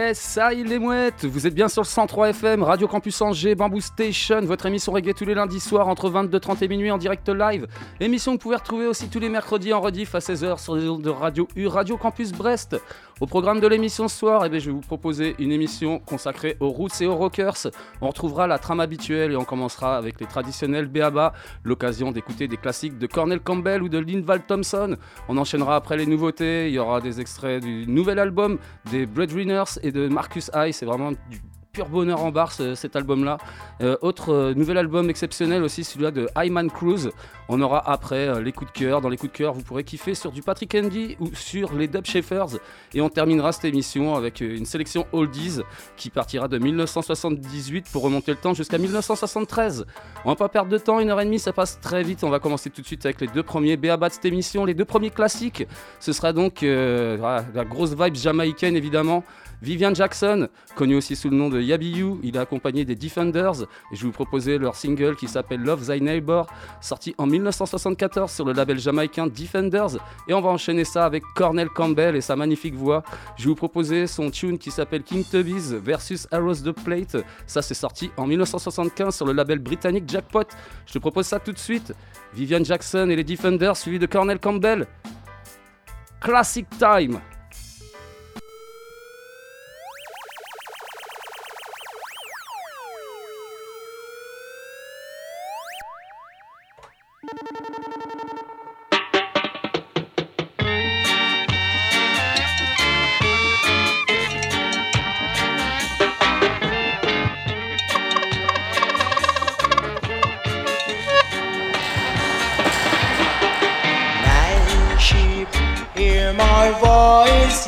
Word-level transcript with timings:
Yes, 0.00 0.18
ça 0.18 0.50
les 0.50 0.78
mouettes 0.78 1.26
Vous 1.26 1.46
êtes 1.46 1.54
bien 1.54 1.68
sur 1.68 1.82
le 1.82 1.86
103 1.86 2.30
FM, 2.30 2.62
Radio 2.62 2.88
Campus 2.88 3.20
Angers, 3.20 3.54
Bamboo 3.54 3.82
Station, 3.82 4.40
votre 4.40 4.64
émission 4.64 4.92
reggae 4.92 5.12
tous 5.12 5.26
les 5.26 5.34
lundis 5.34 5.60
soirs 5.60 5.88
entre 5.88 6.08
22h30 6.08 6.64
et 6.64 6.68
minuit 6.68 6.90
en 6.90 6.96
direct 6.96 7.28
live. 7.28 7.66
Émission 8.00 8.32
que 8.32 8.36
vous 8.36 8.42
pouvez 8.44 8.56
retrouver 8.56 8.86
aussi 8.86 9.10
tous 9.10 9.18
les 9.18 9.28
mercredis 9.28 9.74
en 9.74 9.80
rediff 9.82 10.14
à 10.14 10.20
16h 10.20 10.58
sur 10.58 10.74
les 10.74 10.88
ondes 10.88 11.02
de 11.02 11.10
Radio 11.10 11.46
U, 11.54 11.66
Radio 11.66 11.98
Campus 11.98 12.32
Brest. 12.32 12.80
Au 13.20 13.26
programme 13.26 13.60
de 13.60 13.66
l'émission 13.66 14.08
ce 14.08 14.16
soir, 14.16 14.46
eh 14.46 14.48
bien, 14.48 14.58
je 14.58 14.70
vais 14.70 14.72
vous 14.72 14.80
proposer 14.80 15.34
une 15.38 15.52
émission 15.52 15.98
consacrée 15.98 16.56
aux 16.58 16.70
roots 16.70 17.02
et 17.02 17.06
aux 17.06 17.14
rockers. 17.14 17.66
On 18.00 18.08
retrouvera 18.08 18.46
la 18.46 18.58
trame 18.58 18.80
habituelle 18.80 19.32
et 19.32 19.36
on 19.36 19.44
commencera 19.44 19.98
avec 19.98 20.18
les 20.20 20.26
traditionnels 20.26 20.86
Béaba, 20.86 21.34
l'occasion 21.62 22.12
d'écouter 22.12 22.48
des 22.48 22.56
classiques 22.56 22.96
de 22.96 23.06
Cornel 23.06 23.40
Campbell 23.40 23.82
ou 23.82 23.90
de 23.90 23.98
Linval 23.98 24.46
Thompson. 24.46 24.96
On 25.28 25.36
enchaînera 25.36 25.76
après 25.76 25.98
les 25.98 26.06
nouveautés, 26.06 26.68
il 26.68 26.72
y 26.72 26.78
aura 26.78 27.02
des 27.02 27.20
extraits 27.20 27.62
du 27.62 27.86
nouvel 27.86 28.18
album 28.18 28.58
des 28.90 29.04
Breadwinners 29.04 29.78
et 29.82 29.92
de 29.92 30.08
Marcus 30.08 30.50
High, 30.54 30.72
c'est 30.72 30.86
vraiment 30.86 31.12
du 31.12 31.42
pur 31.72 31.88
bonheur 31.88 32.24
en 32.24 32.30
barre 32.32 32.52
ce- 32.52 32.74
cet 32.74 32.96
album-là. 32.96 33.38
Euh, 33.80 33.96
autre 34.02 34.32
euh, 34.32 34.54
nouvel 34.54 34.76
album 34.78 35.08
exceptionnel 35.08 35.62
aussi, 35.62 35.84
celui-là 35.84 36.10
de 36.10 36.28
Hyman 36.36 36.70
Cruz. 36.70 37.10
On 37.48 37.60
aura 37.60 37.88
après 37.90 38.28
euh, 38.28 38.40
les 38.40 38.52
coups 38.52 38.72
de 38.72 38.78
cœur. 38.78 39.00
Dans 39.00 39.08
les 39.08 39.16
coups 39.16 39.32
de 39.32 39.36
cœur, 39.38 39.52
vous 39.54 39.62
pourrez 39.62 39.84
kiffer 39.84 40.14
sur 40.14 40.32
du 40.32 40.42
Patrick 40.42 40.74
Andy 40.74 41.16
ou 41.20 41.28
sur 41.34 41.72
les 41.74 41.86
Dub 41.88 42.04
Shakers. 42.04 42.58
Et 42.94 43.00
on 43.00 43.08
terminera 43.08 43.52
cette 43.52 43.64
émission 43.66 44.14
avec 44.16 44.40
une 44.40 44.66
sélection 44.66 45.06
oldies 45.12 45.60
qui 45.96 46.10
partira 46.10 46.48
de 46.48 46.58
1978 46.58 47.86
pour 47.92 48.02
remonter 48.02 48.32
le 48.32 48.38
temps 48.38 48.54
jusqu'à 48.54 48.78
1973. 48.78 49.86
On 50.24 50.30
va 50.30 50.36
pas 50.36 50.48
perdre 50.48 50.70
de 50.70 50.78
temps, 50.78 51.00
une 51.00 51.10
heure 51.10 51.20
et 51.20 51.24
demie, 51.24 51.38
ça 51.38 51.52
passe 51.52 51.80
très 51.80 52.02
vite. 52.02 52.24
On 52.24 52.30
va 52.30 52.38
commencer 52.40 52.70
tout 52.70 52.82
de 52.82 52.86
suite 52.86 53.04
avec 53.06 53.20
les 53.20 53.26
deux 53.28 53.42
premiers 53.42 53.76
béabats 53.76 54.08
de 54.08 54.14
cette 54.14 54.24
émission, 54.24 54.64
les 54.64 54.74
deux 54.74 54.84
premiers 54.84 55.10
classiques. 55.10 55.66
Ce 56.00 56.12
sera 56.12 56.32
donc 56.32 56.62
la 56.62 57.64
grosse 57.64 57.94
vibe 57.94 58.14
jamaïcaine 58.16 58.76
évidemment. 58.76 59.24
Vivian 59.62 59.94
Jackson, 59.94 60.48
connu 60.74 60.96
aussi 60.96 61.16
sous 61.16 61.28
le 61.28 61.36
nom 61.36 61.50
de 61.50 61.60
Yabi 61.60 61.90
You, 61.90 62.18
il 62.22 62.36
est 62.36 62.38
accompagné 62.38 62.84
des 62.86 62.94
Defenders 62.94 63.62
et 63.92 63.96
je 63.96 64.00
vais 64.00 64.06
vous 64.06 64.12
proposer 64.12 64.56
leur 64.56 64.74
single 64.74 65.16
qui 65.16 65.28
s'appelle 65.28 65.60
Love 65.60 65.86
Thy 65.86 66.00
Neighbor, 66.00 66.46
sorti 66.80 67.14
en 67.18 67.26
1974 67.26 68.30
sur 68.30 68.44
le 68.46 68.52
label 68.52 68.78
jamaïcain 68.78 69.26
Defenders. 69.26 69.98
Et 70.28 70.34
on 70.34 70.40
va 70.40 70.48
enchaîner 70.48 70.84
ça 70.84 71.04
avec 71.04 71.22
Cornel 71.34 71.68
Campbell 71.68 72.16
et 72.16 72.20
sa 72.20 72.36
magnifique 72.36 72.74
voix. 72.74 73.02
Je 73.36 73.44
vais 73.44 73.48
vous 73.48 73.54
proposer 73.54 74.06
son 74.06 74.30
tune 74.30 74.58
qui 74.58 74.70
s'appelle 74.70 75.02
King 75.02 75.24
Tubby's 75.24 75.72
versus 75.72 76.26
Arrows 76.30 76.62
the 76.64 76.72
Plate. 76.72 77.18
Ça, 77.46 77.60
c'est 77.60 77.74
sorti 77.74 78.10
en 78.16 78.26
1975 78.26 79.14
sur 79.14 79.26
le 79.26 79.32
label 79.32 79.58
britannique 79.58 80.04
Jackpot. 80.08 80.44
Je 80.86 80.94
te 80.94 80.98
propose 80.98 81.26
ça 81.26 81.38
tout 81.38 81.52
de 81.52 81.58
suite. 81.58 81.92
Vivian 82.32 82.64
Jackson 82.64 83.08
et 83.10 83.16
les 83.16 83.24
Defenders, 83.24 83.76
suivi 83.76 83.98
de 83.98 84.06
Cornel 84.06 84.38
Campbell. 84.38 84.86
Classic 86.20 86.66
Time. 86.78 87.20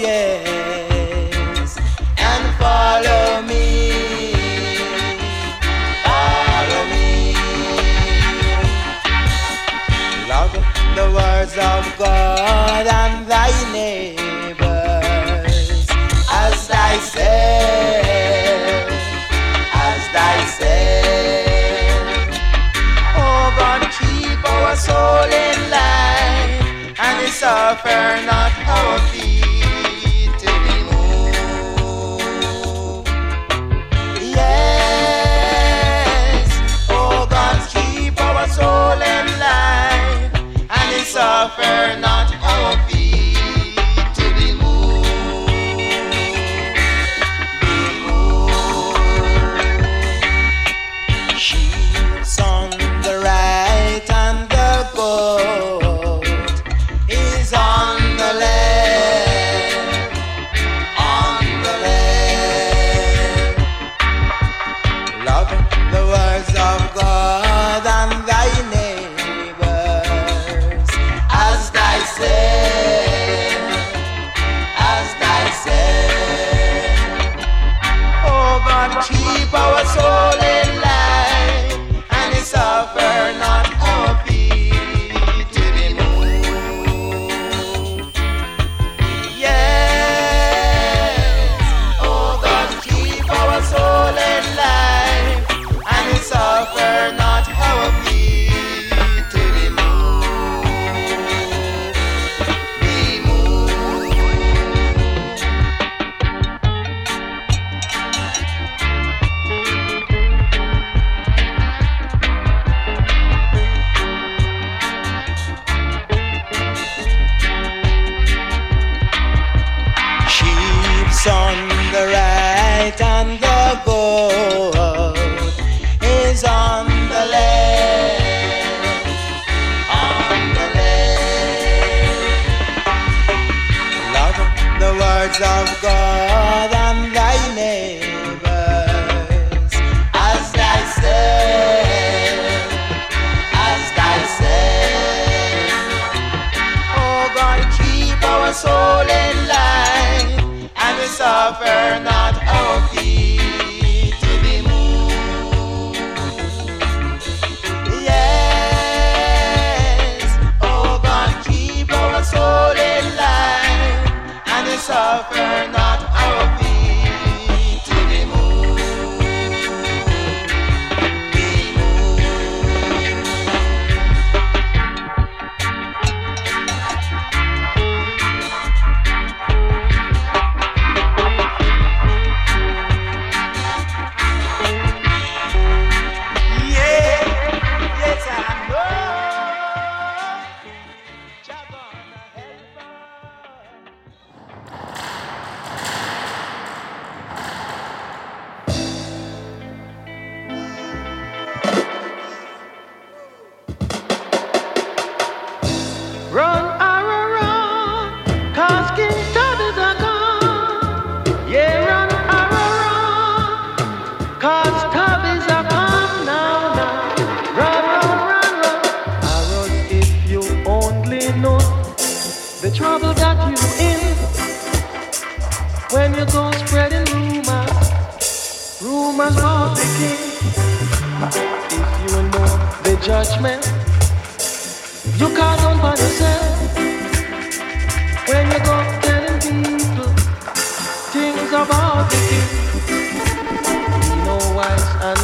Yes, 0.02 1.78
and 2.18 2.44
follow 2.60 3.42
me. 3.50 4.34
Follow 6.06 6.82
me. 6.94 7.10
Love 10.28 10.54
the 10.98 11.06
words 11.18 11.54
of 11.72 11.82
God 11.98 12.84
and 12.86 13.26
thy 13.32 13.50
neighbors 13.72 15.56
as 16.42 16.54
thyself, 16.72 17.26
as 19.86 20.02
thyself. 20.16 21.92
Oh 23.22 23.44
God, 23.58 23.82
keep 23.98 24.40
our 24.50 24.74
soul 24.76 25.30
in 25.46 25.58
line 25.70 26.94
and 26.98 27.18
suffer 27.32 28.02
not 28.26 28.52
our 28.66 28.98
feet 29.10 29.41
turn 41.82 42.11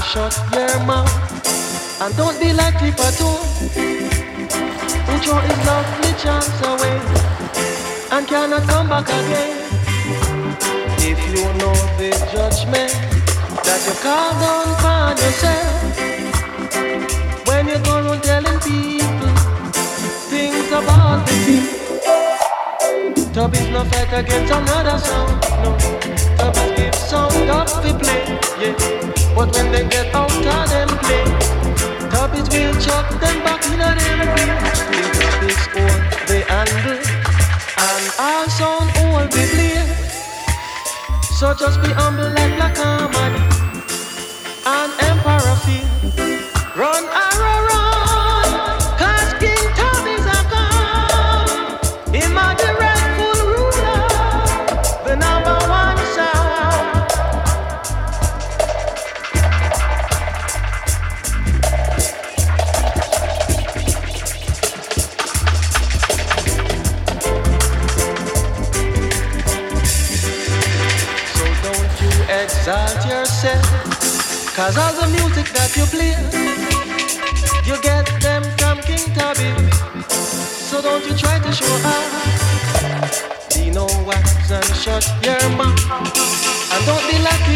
shut 0.08 0.34
your 0.55 0.81
mouth 0.87 2.00
and 2.00 2.16
don't 2.16 2.40
be 2.40 2.50
like 2.55 2.78
people 2.81 3.10
too. 3.20 3.37
Who 5.05 5.14
throw 5.20 5.40
his 5.44 5.58
lovely 5.69 6.12
chance 6.22 6.60
away 6.64 6.99
and 8.12 8.26
cannot 8.26 8.62
come 8.66 8.88
back 8.88 9.05
again. 9.05 9.58
If 11.10 11.19
you 11.28 11.44
know 11.60 11.76
the 12.00 12.10
judgment 12.32 12.93
that 13.66 13.81
you 13.84 13.94
call 14.00 14.32
down 14.40 14.66
upon 14.72 15.16
yourself 15.20 15.69
when 17.46 17.69
you 17.69 17.78
go 17.84 17.99
around 18.00 18.22
telling 18.22 18.60
people 18.60 19.34
things 20.32 20.69
about 20.69 21.26
the 21.26 21.34
king. 21.44 21.66
Tubby's 23.34 23.69
no 23.69 23.84
fight 23.84 24.12
against 24.20 24.52
another 24.55 24.99
sound, 24.99 25.32
no. 25.62 25.70
Tubby's 26.38 26.70
give 26.76 26.94
sound 26.94 27.50
up 27.50 27.69
to 27.82 27.93
play, 28.00 28.22
yeah. 28.58 29.18
But 29.38 29.55
when 29.55 29.70
they 29.70 29.87
get 29.88 30.12
out 30.17 30.32
of 30.32 30.69
them 30.69 30.88
play, 30.99 31.23
Tubby's 32.11 32.49
will 32.50 32.75
chuck 32.82 33.08
them 33.20 33.38
back 33.44 33.64
in 33.67 33.81
a 33.81 33.94
them 33.94 34.20
place. 34.35 34.81
Tubby's 35.20 35.64
own 35.79 35.99
they 36.26 36.43
handle, 36.50 36.99
and 37.87 38.05
our 38.19 38.49
sound 38.49 38.90
all 38.99 39.29
be 39.29 39.46
play. 39.55 39.87
So 41.23 41.55
just 41.55 41.81
be 41.81 41.90
humble 41.93 42.29
like 42.35 42.56
Black 42.56 42.76
Harmony 42.79 43.57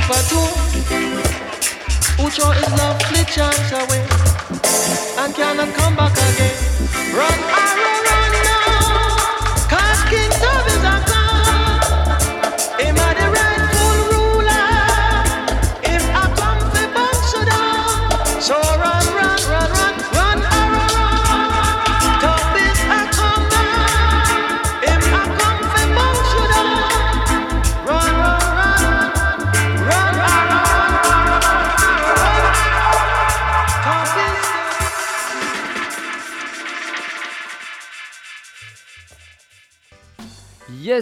But 0.08 0.22
two. 0.28 0.48
Ucho 2.22 2.52
is 2.60 2.68
lovely, 2.78 3.24
chance 3.24 3.72
away, 3.72 4.04
and 5.18 5.34
cannot 5.34 5.74
come 5.74 5.96
back 5.96 6.12
again. 6.12 7.16
Run. 7.16 7.71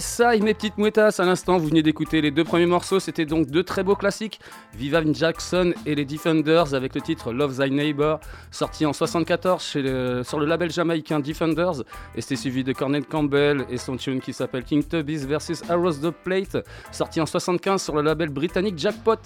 Ça, 0.00 0.36
mes 0.36 0.54
petites 0.54 0.78
mouettasses. 0.78 1.20
À 1.20 1.24
l'instant, 1.24 1.58
vous 1.58 1.68
venez 1.68 1.82
d'écouter 1.82 2.20
les 2.20 2.30
deux 2.30 2.44
premiers 2.44 2.66
morceaux. 2.66 3.00
C'était 3.00 3.26
donc 3.26 3.46
deux 3.48 3.62
très 3.62 3.82
beaux 3.84 3.94
classiques. 3.94 4.40
Vivian 4.74 5.12
Jackson 5.12 5.72
et 5.84 5.94
les 5.94 6.04
Defenders 6.04 6.74
avec 6.74 6.94
le 6.94 7.00
titre 7.00 7.32
Love 7.32 7.56
Thy 7.62 7.70
Neighbor, 7.70 8.18
sorti 8.50 8.86
en 8.86 8.92
74 8.92 9.62
chez 9.62 9.82
le- 9.82 10.22
sur 10.24 10.40
le 10.40 10.46
label 10.46 10.70
jamaïcain 10.70 11.20
Defenders. 11.20 11.82
Et 12.14 12.20
c'était 12.22 12.36
suivi 12.36 12.64
de 12.64 12.72
Cornel 12.72 13.04
Campbell 13.04 13.66
et 13.70 13.76
son 13.76 13.96
tune 13.96 14.20
qui 14.20 14.32
s'appelle 14.32 14.64
King 14.64 14.82
Tubby's 14.82 15.26
vs 15.26 15.62
Arrows 15.68 15.92
the 15.94 16.10
Plate, 16.10 16.58
sorti 16.92 17.20
en 17.20 17.26
75 17.26 17.82
sur 17.82 17.94
le 17.94 18.02
label 18.02 18.30
britannique 18.30 18.78
Jackpot. 18.78 19.16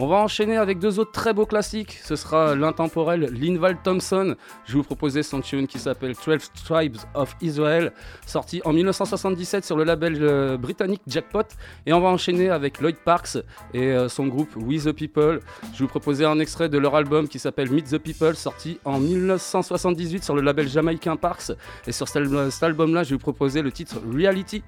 On 0.00 0.06
va 0.06 0.14
enchaîner 0.18 0.56
avec 0.56 0.78
deux 0.78 1.00
autres 1.00 1.10
très 1.10 1.34
beaux 1.34 1.44
classiques. 1.44 1.98
Ce 2.04 2.14
sera 2.14 2.54
l'intemporel 2.54 3.32
Linval 3.32 3.78
Thompson. 3.82 4.36
Je 4.64 4.74
vous 4.74 4.84
proposer 4.84 5.24
son 5.24 5.40
tune 5.40 5.66
qui 5.66 5.80
s'appelle 5.80 6.14
12 6.14 6.52
Tribes 6.64 6.98
of 7.14 7.34
Israel, 7.40 7.92
sorti 8.24 8.62
en 8.64 8.72
1977 8.72 9.64
sur 9.64 9.76
le 9.76 9.82
label 9.82 10.16
euh, 10.20 10.56
britannique 10.56 11.02
Jackpot. 11.08 11.42
Et 11.84 11.92
on 11.92 11.98
va 11.98 12.10
enchaîner 12.10 12.48
avec 12.48 12.80
Lloyd 12.80 12.94
Parks 13.04 13.38
et 13.74 13.90
euh, 13.90 14.08
son 14.08 14.28
groupe 14.28 14.54
We 14.54 14.84
the 14.84 14.92
People. 14.92 15.40
Je 15.74 15.82
vous 15.82 15.88
proposer 15.88 16.24
un 16.24 16.38
extrait 16.38 16.68
de 16.68 16.78
leur 16.78 16.94
album 16.94 17.26
qui 17.26 17.40
s'appelle 17.40 17.68
Meet 17.68 17.90
the 17.90 17.98
People, 17.98 18.36
sorti 18.36 18.78
en 18.84 19.00
1978 19.00 20.22
sur 20.22 20.36
le 20.36 20.42
label 20.42 20.68
jamaïcain 20.68 21.16
Parks. 21.16 21.50
Et 21.88 21.92
sur 21.92 22.06
cet 22.06 22.62
album-là, 22.62 23.02
je 23.02 23.10
vais 23.10 23.16
vous 23.16 23.18
proposer 23.18 23.62
le 23.62 23.72
titre 23.72 23.96
Reality. 24.14 24.62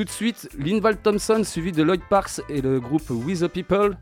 Tout 0.00 0.04
de 0.04 0.10
suite, 0.10 0.48
Linval 0.56 0.96
Thompson 0.96 1.42
suivi 1.44 1.72
de 1.72 1.82
Lloyd 1.82 2.00
Parks 2.08 2.40
et 2.48 2.62
le 2.62 2.80
groupe 2.80 3.10
We 3.10 3.40
the 3.40 3.48
People. 3.48 3.98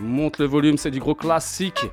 Monte 0.00 0.38
le 0.38 0.46
volume, 0.46 0.76
c'est 0.78 0.90
du 0.90 0.98
gros 0.98 1.14
classique. 1.14 1.86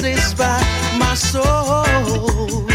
Satisfy 0.00 0.60
my 0.96 1.14
soul. 1.14 2.67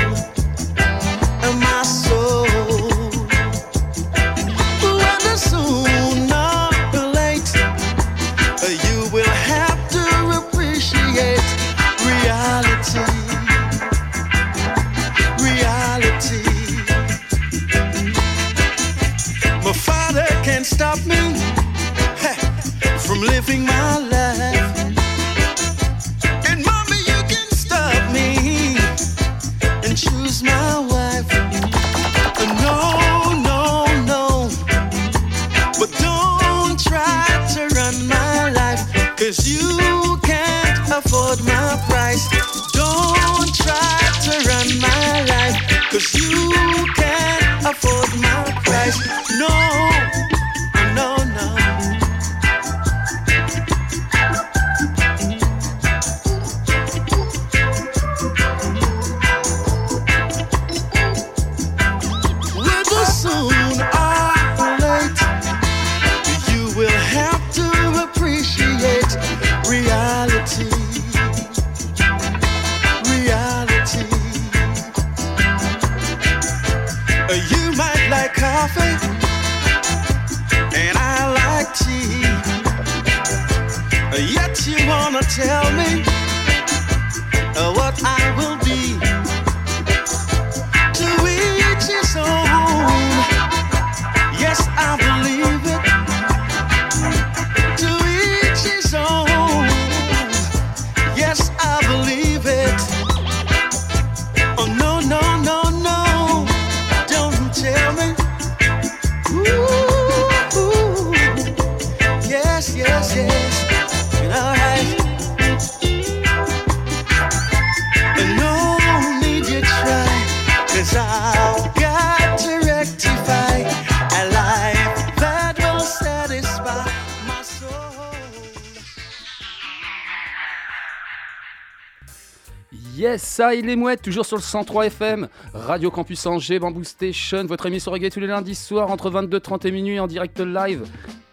Il 133.51 133.69
est 133.69 133.75
mouette, 133.75 134.01
toujours 134.01 134.25
sur 134.25 134.37
le 134.37 134.41
103 134.41 134.85
FM, 134.85 135.27
Radio 135.53 135.91
Campus 135.91 136.25
Angers, 136.25 136.59
Bamboo 136.59 136.83
Station, 136.83 137.45
votre 137.45 137.65
émission 137.65 137.91
reggae 137.91 138.09
tous 138.09 138.19
les 138.19 138.27
lundis 138.27 138.55
soirs 138.55 138.89
entre 138.89 139.09
22h30 139.09 139.67
et 139.67 139.71
minuit 139.71 139.99
en 139.99 140.07
direct 140.07 140.39
live. 140.39 140.83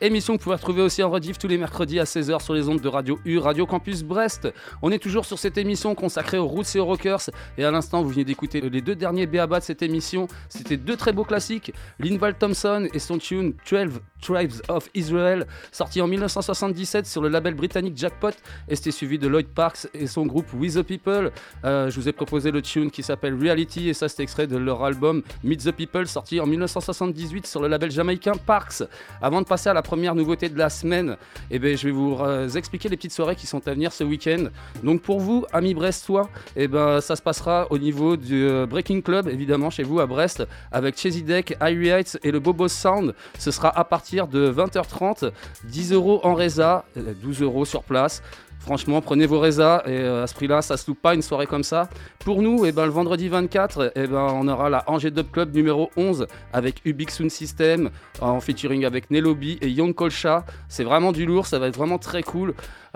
Émission 0.02 0.32
que 0.32 0.38
vous 0.38 0.44
pouvez 0.44 0.56
retrouver 0.56 0.80
aussi 0.80 1.02
en 1.02 1.10
rediff 1.10 1.36
tous 1.36 1.46
les 1.46 1.58
mercredis 1.58 2.00
à 2.00 2.04
16h 2.04 2.42
sur 2.42 2.54
les 2.54 2.70
ondes 2.70 2.80
de 2.80 2.88
Radio 2.88 3.18
U, 3.26 3.36
Radio 3.36 3.66
Campus 3.66 4.02
Brest. 4.02 4.48
On 4.80 4.90
est 4.90 4.98
toujours 4.98 5.26
sur 5.26 5.38
cette 5.38 5.58
émission 5.58 5.94
consacrée 5.94 6.38
aux 6.38 6.46
roots 6.46 6.74
et 6.74 6.78
aux 6.78 6.86
rockers. 6.86 7.28
Et 7.58 7.66
à 7.66 7.70
l'instant, 7.70 8.02
vous 8.02 8.08
venez 8.08 8.24
d'écouter 8.24 8.62
les 8.62 8.80
deux 8.80 8.94
derniers 8.94 9.26
BABA 9.26 9.58
de 9.60 9.64
cette 9.64 9.82
émission. 9.82 10.26
C'était 10.48 10.78
deux 10.78 10.96
très 10.96 11.12
beaux 11.12 11.24
classiques. 11.24 11.74
Linval 11.98 12.38
Thompson 12.38 12.88
et 12.94 12.98
son 12.98 13.18
tune 13.18 13.52
12 13.70 14.00
Tribes 14.20 14.52
of 14.68 14.88
Israel, 14.94 15.46
sorti 15.72 16.00
en 16.00 16.06
1977 16.06 17.06
sur 17.06 17.22
le 17.22 17.28
label 17.28 17.54
britannique 17.54 17.96
Jackpot. 17.96 18.30
Et 18.68 18.76
c'était 18.76 18.90
suivi 18.90 19.18
de 19.18 19.28
Lloyd 19.28 19.48
Parks 19.48 19.88
et 19.94 20.06
son 20.06 20.26
groupe 20.26 20.46
With 20.54 20.74
the 20.76 20.82
People. 20.82 21.30
Euh, 21.64 21.90
je 21.90 22.00
vous 22.00 22.08
ai 22.08 22.12
proposé 22.12 22.50
le 22.50 22.62
tune 22.62 22.90
qui 22.90 23.02
s'appelle 23.02 23.34
Reality. 23.34 23.88
Et 23.88 23.94
ça, 23.94 24.08
c'est 24.08 24.22
extrait 24.22 24.46
de 24.46 24.56
leur 24.56 24.82
album 24.82 25.22
Meet 25.44 25.64
the 25.64 25.72
People, 25.72 26.06
sorti 26.06 26.40
en 26.40 26.46
1978 26.46 27.46
sur 27.46 27.60
le 27.60 27.68
label 27.68 27.90
jamaïcain 27.90 28.32
Parks. 28.46 28.82
Avant 29.20 29.42
de 29.42 29.46
passer 29.46 29.68
à 29.68 29.74
la 29.74 29.82
première 29.90 30.14
nouveauté 30.14 30.48
de 30.48 30.56
la 30.56 30.70
semaine, 30.70 31.16
eh 31.50 31.58
ben, 31.58 31.76
je 31.76 31.84
vais 31.84 31.90
vous 31.90 32.16
euh, 32.20 32.48
expliquer 32.48 32.88
les 32.88 32.96
petites 32.96 33.12
soirées 33.12 33.34
qui 33.34 33.48
sont 33.48 33.66
à 33.66 33.74
venir 33.74 33.92
ce 33.92 34.04
week-end. 34.04 34.44
Donc 34.84 35.02
pour 35.02 35.18
vous, 35.18 35.44
amis 35.52 35.74
brestois, 35.74 36.30
eh 36.54 36.68
ben, 36.68 37.00
ça 37.00 37.16
se 37.16 37.22
passera 37.22 37.66
au 37.70 37.78
niveau 37.78 38.16
du 38.16 38.46
euh, 38.46 38.66
Breaking 38.66 39.00
Club, 39.00 39.26
évidemment, 39.26 39.68
chez 39.68 39.82
vous 39.82 39.98
à 39.98 40.06
Brest, 40.06 40.46
avec 40.70 40.96
Chesy 40.96 41.24
Deck, 41.24 41.56
Irie 41.60 41.88
Heights 41.88 42.20
et 42.22 42.30
le 42.30 42.38
Bobo 42.38 42.68
Sound. 42.68 43.16
Ce 43.36 43.50
sera 43.50 43.76
à 43.76 43.82
partir 43.82 44.28
de 44.28 44.48
20h30, 44.52 45.32
10 45.64 45.92
euros 45.92 46.20
en 46.22 46.34
résa, 46.34 46.84
euh, 46.96 47.12
12 47.20 47.42
euros 47.42 47.64
sur 47.64 47.82
place. 47.82 48.22
Franchement, 48.60 49.00
prenez 49.00 49.24
vos 49.24 49.40
résas 49.40 49.82
et 49.86 49.98
euh, 49.98 50.22
à 50.22 50.26
ce 50.26 50.34
prix-là, 50.34 50.60
ça 50.60 50.76
se 50.76 50.86
loupe 50.86 51.00
pas 51.00 51.14
une 51.14 51.22
soirée 51.22 51.46
comme 51.46 51.62
ça. 51.62 51.88
Pour 52.18 52.42
nous, 52.42 52.66
eh 52.66 52.72
ben, 52.72 52.84
le 52.84 52.90
vendredi 52.90 53.28
24, 53.28 53.92
eh 53.96 54.06
ben, 54.06 54.28
on 54.34 54.46
aura 54.48 54.68
la 54.68 54.84
Angers 54.86 55.10
Dub 55.10 55.30
Club 55.30 55.54
numéro 55.54 55.90
11 55.96 56.26
avec 56.52 56.82
Ubix 56.84 57.14
Sound 57.14 57.30
System 57.30 57.88
en 58.20 58.38
featuring 58.40 58.84
avec 58.84 59.10
Nelobi 59.10 59.58
et 59.62 59.68
Young 59.68 59.94
Kolcha. 59.94 60.44
C'est 60.68 60.84
vraiment 60.84 61.10
du 61.10 61.24
lourd, 61.24 61.46
ça 61.46 61.58
va 61.58 61.68
être 61.68 61.76
vraiment 61.76 61.98
très 61.98 62.22
cool. 62.22 62.54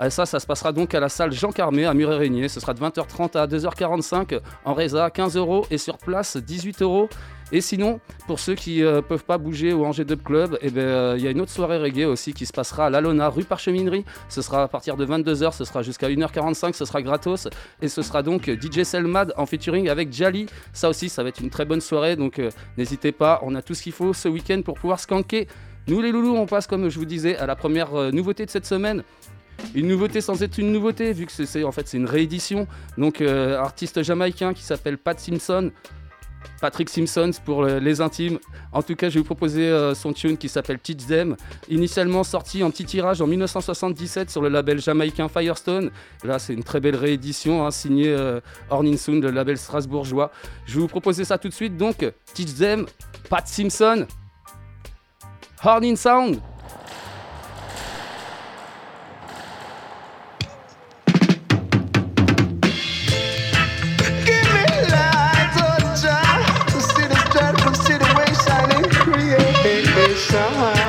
Ça, 0.09 0.25
ça 0.25 0.39
se 0.41 0.45
passera 0.45 0.73
donc 0.73 0.93
à 0.93 0.99
la 0.99 1.07
salle 1.07 1.31
Jean 1.31 1.51
Carmé 1.51 1.85
à 1.85 1.93
Muret-Régnier. 1.93 2.49
Ce 2.49 2.59
sera 2.59 2.73
de 2.73 2.79
20h30 2.81 3.37
à 3.37 3.47
2h45 3.47 4.41
en 4.65 4.73
résa 4.73 5.09
15 5.09 5.37
euros 5.37 5.65
et 5.71 5.77
sur 5.77 5.97
place 5.97 6.35
18 6.35 6.81
euros. 6.81 7.09
Et 7.51 7.61
sinon, 7.61 7.99
pour 8.25 8.39
ceux 8.39 8.55
qui 8.55 8.81
ne 8.81 9.01
peuvent 9.01 9.23
pas 9.23 9.37
bouger 9.37 9.71
au 9.71 9.85
Angers 9.85 10.03
Dub 10.03 10.23
Club, 10.23 10.57
eh 10.61 10.71
ben, 10.71 10.81
euh, 10.81 11.13
il 11.17 11.23
y 11.23 11.27
a 11.27 11.31
une 11.31 11.39
autre 11.41 11.51
soirée 11.51 11.77
reggae 11.77 12.05
aussi 12.05 12.33
qui 12.33 12.45
se 12.47 12.51
passera 12.51 12.87
à 12.87 12.89
l'Alona, 12.89 13.29
rue 13.29 13.43
Parcheminerie. 13.43 14.03
Ce 14.29 14.41
sera 14.41 14.63
à 14.63 14.67
partir 14.67 14.97
de 14.97 15.05
22h, 15.05 15.53
ce 15.55 15.63
sera 15.63 15.83
jusqu'à 15.83 16.09
1h45, 16.09 16.73
ce 16.73 16.85
sera 16.85 17.03
gratos. 17.03 17.47
Et 17.83 17.87
ce 17.87 18.01
sera 18.01 18.23
donc 18.23 18.49
DJ 18.49 18.81
Selmad 18.83 19.31
en 19.37 19.45
featuring 19.45 19.89
avec 19.89 20.11
Jali. 20.11 20.47
Ça 20.73 20.89
aussi, 20.89 21.07
ça 21.07 21.21
va 21.21 21.29
être 21.29 21.39
une 21.39 21.51
très 21.51 21.65
bonne 21.65 21.81
soirée, 21.81 22.15
donc 22.15 22.39
euh, 22.39 22.49
n'hésitez 22.77 23.11
pas, 23.11 23.39
on 23.43 23.53
a 23.53 23.61
tout 23.61 23.75
ce 23.75 23.83
qu'il 23.83 23.93
faut 23.93 24.13
ce 24.13 24.27
week-end 24.27 24.61
pour 24.63 24.75
pouvoir 24.79 24.99
skanker. 24.99 25.47
Nous 25.87 26.01
les 26.01 26.11
loulous, 26.11 26.35
on 26.35 26.47
passe 26.47 26.65
comme 26.65 26.89
je 26.89 26.97
vous 26.97 27.05
disais 27.05 27.37
à 27.37 27.45
la 27.45 27.55
première 27.55 27.93
euh, 27.93 28.09
nouveauté 28.11 28.43
de 28.47 28.49
cette 28.49 28.65
semaine. 28.65 29.03
Une 29.75 29.87
nouveauté 29.87 30.19
sans 30.19 30.41
être 30.41 30.57
une 30.57 30.71
nouveauté, 30.71 31.13
vu 31.13 31.27
que 31.27 31.31
c'est- 31.31 31.63
en 31.63 31.71
fait 31.71 31.87
c'est 31.87 31.97
une 31.97 32.07
réédition. 32.07 32.67
Donc 32.97 33.21
euh, 33.21 33.55
artiste 33.59 34.01
jamaïcain 34.01 34.53
qui 34.55 34.63
s'appelle 34.63 34.97
Pat 34.97 35.17
Simpson. 35.19 35.71
Patrick 36.61 36.89
Simpsons 36.89 37.31
pour 37.43 37.63
le- 37.63 37.79
les 37.79 38.01
intimes. 38.01 38.39
En 38.71 38.81
tout 38.81 38.95
cas, 38.95 39.09
je 39.09 39.15
vais 39.15 39.19
vous 39.19 39.25
proposer 39.25 39.63
euh, 39.69 39.93
son 39.95 40.13
tune 40.13 40.37
qui 40.37 40.49
s'appelle 40.49 40.79
Teach 40.79 41.05
Them. 41.07 41.35
Initialement 41.69 42.23
sorti 42.23 42.63
en 42.63 42.71
petit 42.71 42.85
tirage 42.85 43.21
en 43.21 43.27
1977 43.27 44.29
sur 44.29 44.41
le 44.41 44.49
label 44.49 44.81
jamaïcain 44.81 45.27
Firestone. 45.27 45.91
Là, 46.23 46.39
c'est 46.39 46.53
une 46.53 46.63
très 46.63 46.79
belle 46.79 46.95
réédition 46.95 47.65
hein, 47.65 47.71
signée 47.71 48.09
euh, 48.09 48.39
Sound, 48.97 49.23
le 49.23 49.31
label 49.31 49.57
strasbourgeois. 49.57 50.31
Je 50.65 50.75
vais 50.75 50.81
vous 50.81 50.87
proposer 50.87 51.23
ça 51.25 51.37
tout 51.37 51.49
de 51.49 51.53
suite. 51.53 51.77
Donc, 51.77 52.05
Teach 52.33 52.55
Them, 52.55 52.85
Pat 53.29 53.47
Simpson, 53.47 54.05
Hornin 55.63 55.95
Sound. 55.95 56.39
time. 70.35 70.84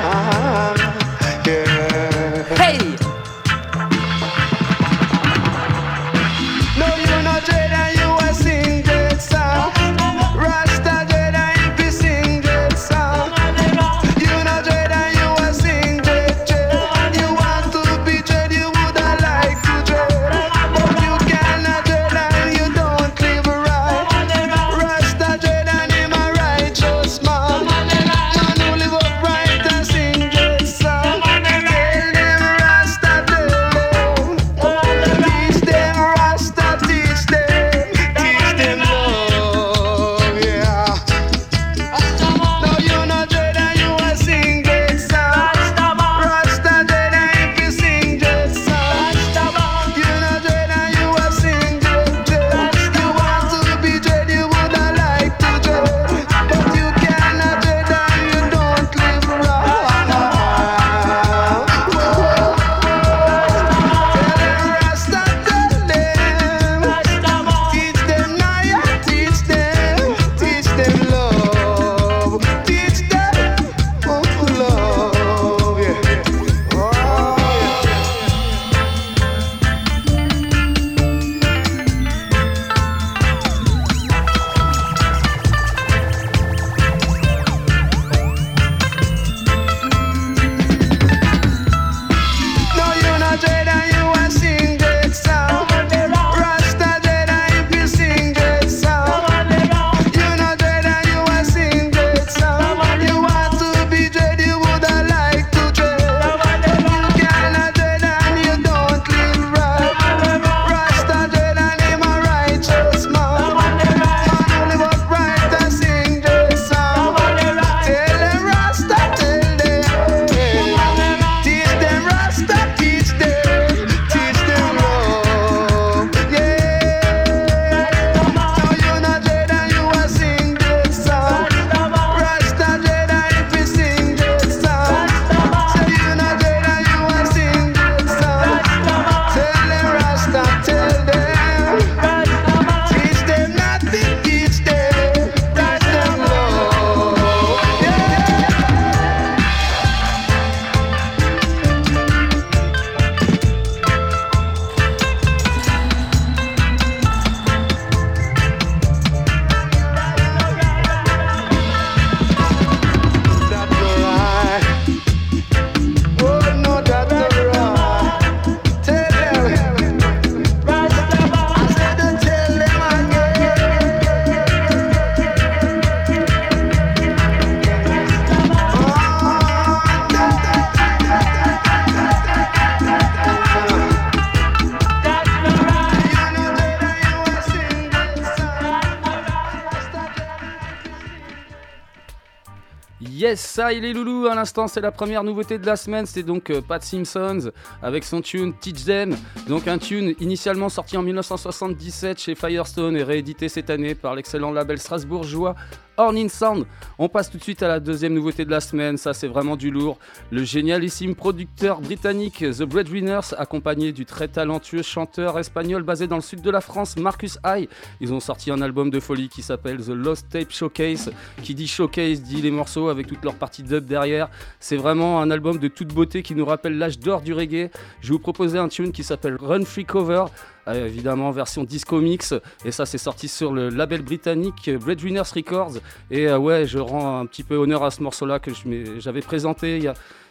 Yes, 193.27 193.41
ça 193.41 193.73
il 193.73 193.83
est 193.83 193.91
loulou. 193.91 194.27
À 194.27 194.35
l'instant, 194.35 194.69
c'est 194.69 194.79
la 194.79 194.89
première 194.89 195.21
nouveauté 195.21 195.57
de 195.57 195.65
la 195.65 195.75
semaine. 195.75 196.05
C'est 196.05 196.23
donc 196.23 196.49
euh, 196.49 196.61
Pat 196.61 196.81
Simpsons 196.81 197.51
avec 197.83 198.05
son 198.05 198.21
tune 198.21 198.53
Teach 198.53 198.85
Them. 198.85 199.17
Donc 199.49 199.67
un 199.67 199.77
tune 199.77 200.15
initialement 200.21 200.69
sorti 200.69 200.95
en 200.95 201.01
1977 201.01 202.21
chez 202.21 202.35
Firestone 202.35 202.95
et 202.95 203.03
réédité 203.03 203.49
cette 203.49 203.69
année 203.69 203.95
par 203.95 204.15
l'excellent 204.15 204.53
label 204.53 204.79
strasbourgeois 204.79 205.55
Ornin 205.97 206.29
Sound. 206.29 206.65
On 206.99 207.09
passe 207.09 207.29
tout 207.29 207.37
de 207.37 207.43
suite 207.43 207.61
à 207.61 207.67
la 207.67 207.79
deuxième 207.79 208.15
nouveauté 208.15 208.43
de 208.43 208.49
la 208.49 208.59
semaine, 208.59 208.97
ça 208.97 209.13
c'est 209.13 209.27
vraiment 209.27 209.55
du 209.55 209.69
lourd. 209.69 209.99
Le 210.31 210.43
génialissime 210.43 211.13
producteur 211.13 211.79
britannique 211.79 212.39
The 212.39 212.63
Breadwinners, 212.63 213.35
accompagné 213.37 213.91
du 213.91 214.03
très 214.05 214.27
talentueux 214.27 214.81
chanteur 214.81 215.37
espagnol 215.37 215.83
basé 215.83 216.07
dans 216.07 216.15
le 216.15 216.23
sud 216.23 216.41
de 216.41 216.49
la 216.49 216.59
France, 216.59 216.97
Marcus 216.97 217.37
High. 217.45 217.69
Ils 218.01 218.13
ont 218.13 218.19
sorti 218.19 218.49
un 218.49 218.61
album 218.61 218.89
de 218.89 218.99
folie 218.99 219.29
qui 219.29 219.43
s'appelle 219.43 219.77
The 219.77 219.89
Lost 219.89 220.29
Tape 220.29 220.51
Showcase. 220.51 221.11
Qui 221.43 221.53
dit 221.53 221.67
showcase 221.67 222.23
dit 222.23 222.41
les 222.41 222.49
morceaux 222.49 222.89
avec 222.89 223.05
toute 223.05 223.23
leur 223.23 223.35
partie 223.35 223.61
dub 223.61 223.85
derrière. 223.85 224.29
C'est 224.59 224.77
vraiment 224.77 225.21
un 225.21 225.29
album 225.29 225.59
de 225.59 225.67
toute 225.67 225.93
beauté 225.93 226.23
qui 226.23 226.33
nous 226.33 226.45
rappelle 226.45 226.79
l'âge 226.79 226.97
d'or 226.97 227.21
du 227.21 227.31
reggae. 227.31 227.69
Je 228.01 228.07
vais 228.07 228.13
vous 228.13 228.19
proposer 228.19 228.57
un 228.57 228.69
tune 228.69 228.91
qui 228.91 229.03
s'appelle 229.03 229.37
Run 229.39 229.65
Free 229.65 229.85
Cover. 229.85 230.25
Euh, 230.67 230.87
évidemment 230.87 231.31
version 231.31 231.63
disco 231.63 232.01
mix 232.01 232.33
et 232.65 232.71
ça 232.71 232.85
c'est 232.85 232.97
sorti 232.97 233.29
sur 233.29 233.53
le 233.53 233.69
label 233.69 234.01
britannique 234.01 234.69
Breadwinners 234.69 235.31
Records 235.33 235.77
et 236.11 236.27
euh, 236.27 236.37
ouais 236.37 236.65
je 236.65 236.77
rends 236.77 237.19
un 237.19 237.25
petit 237.25 237.43
peu 237.43 237.55
honneur 237.55 237.83
à 237.83 237.91
ce 237.91 238.03
morceau 238.03 238.25
là 238.25 238.39
que 238.39 238.51
j'avais 238.99 239.21
présenté 239.21 239.79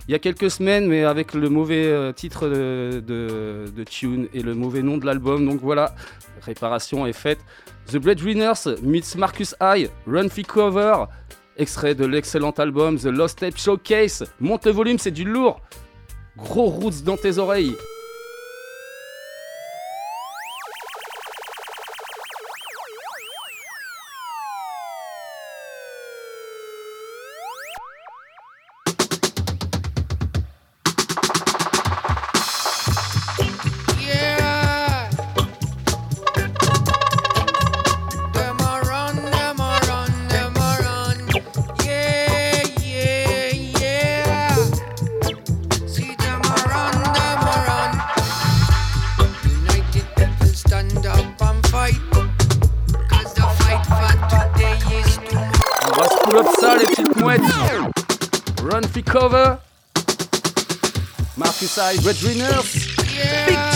il 0.08 0.12
y 0.12 0.14
a 0.14 0.18
quelques 0.20 0.50
semaines, 0.50 0.86
mais 0.86 1.04
avec 1.04 1.34
le 1.34 1.48
mauvais 1.48 1.86
euh, 1.86 2.12
titre 2.12 2.48
de, 2.48 3.84
tune 3.90 4.28
et 4.32 4.42
le 4.42 4.54
mauvais 4.54 4.82
nom 4.82 4.98
de 4.98 5.06
l'album. 5.06 5.44
Donc 5.48 5.60
voilà, 5.60 5.94
réparation 6.42 7.06
est 7.06 7.12
faite. 7.12 7.40
The 7.90 7.96
Breadwinners 7.96 8.78
meets 8.82 9.16
Marcus 9.16 9.54
High, 9.60 9.90
Run 10.06 10.28
Free 10.28 10.44
Cover, 10.44 11.06
extrait 11.56 11.94
de 11.94 12.04
l'excellent 12.04 12.52
album 12.52 12.98
The 12.98 13.06
Lost 13.06 13.40
Tape 13.40 13.58
Showcase. 13.58 14.24
Monte 14.40 14.66
le 14.66 14.72
volume, 14.72 14.98
c'est 14.98 15.10
du 15.10 15.24
lourd. 15.24 15.60
Gros 16.36 16.66
roots 16.66 17.02
dans 17.04 17.16
tes 17.16 17.38
oreilles. 17.38 17.74
Cover. 59.06 59.58
Marcus 61.36 61.76
High, 61.76 61.96
Breadwinners. 62.02 62.96
Big 63.46 63.58
tune. 63.72 63.75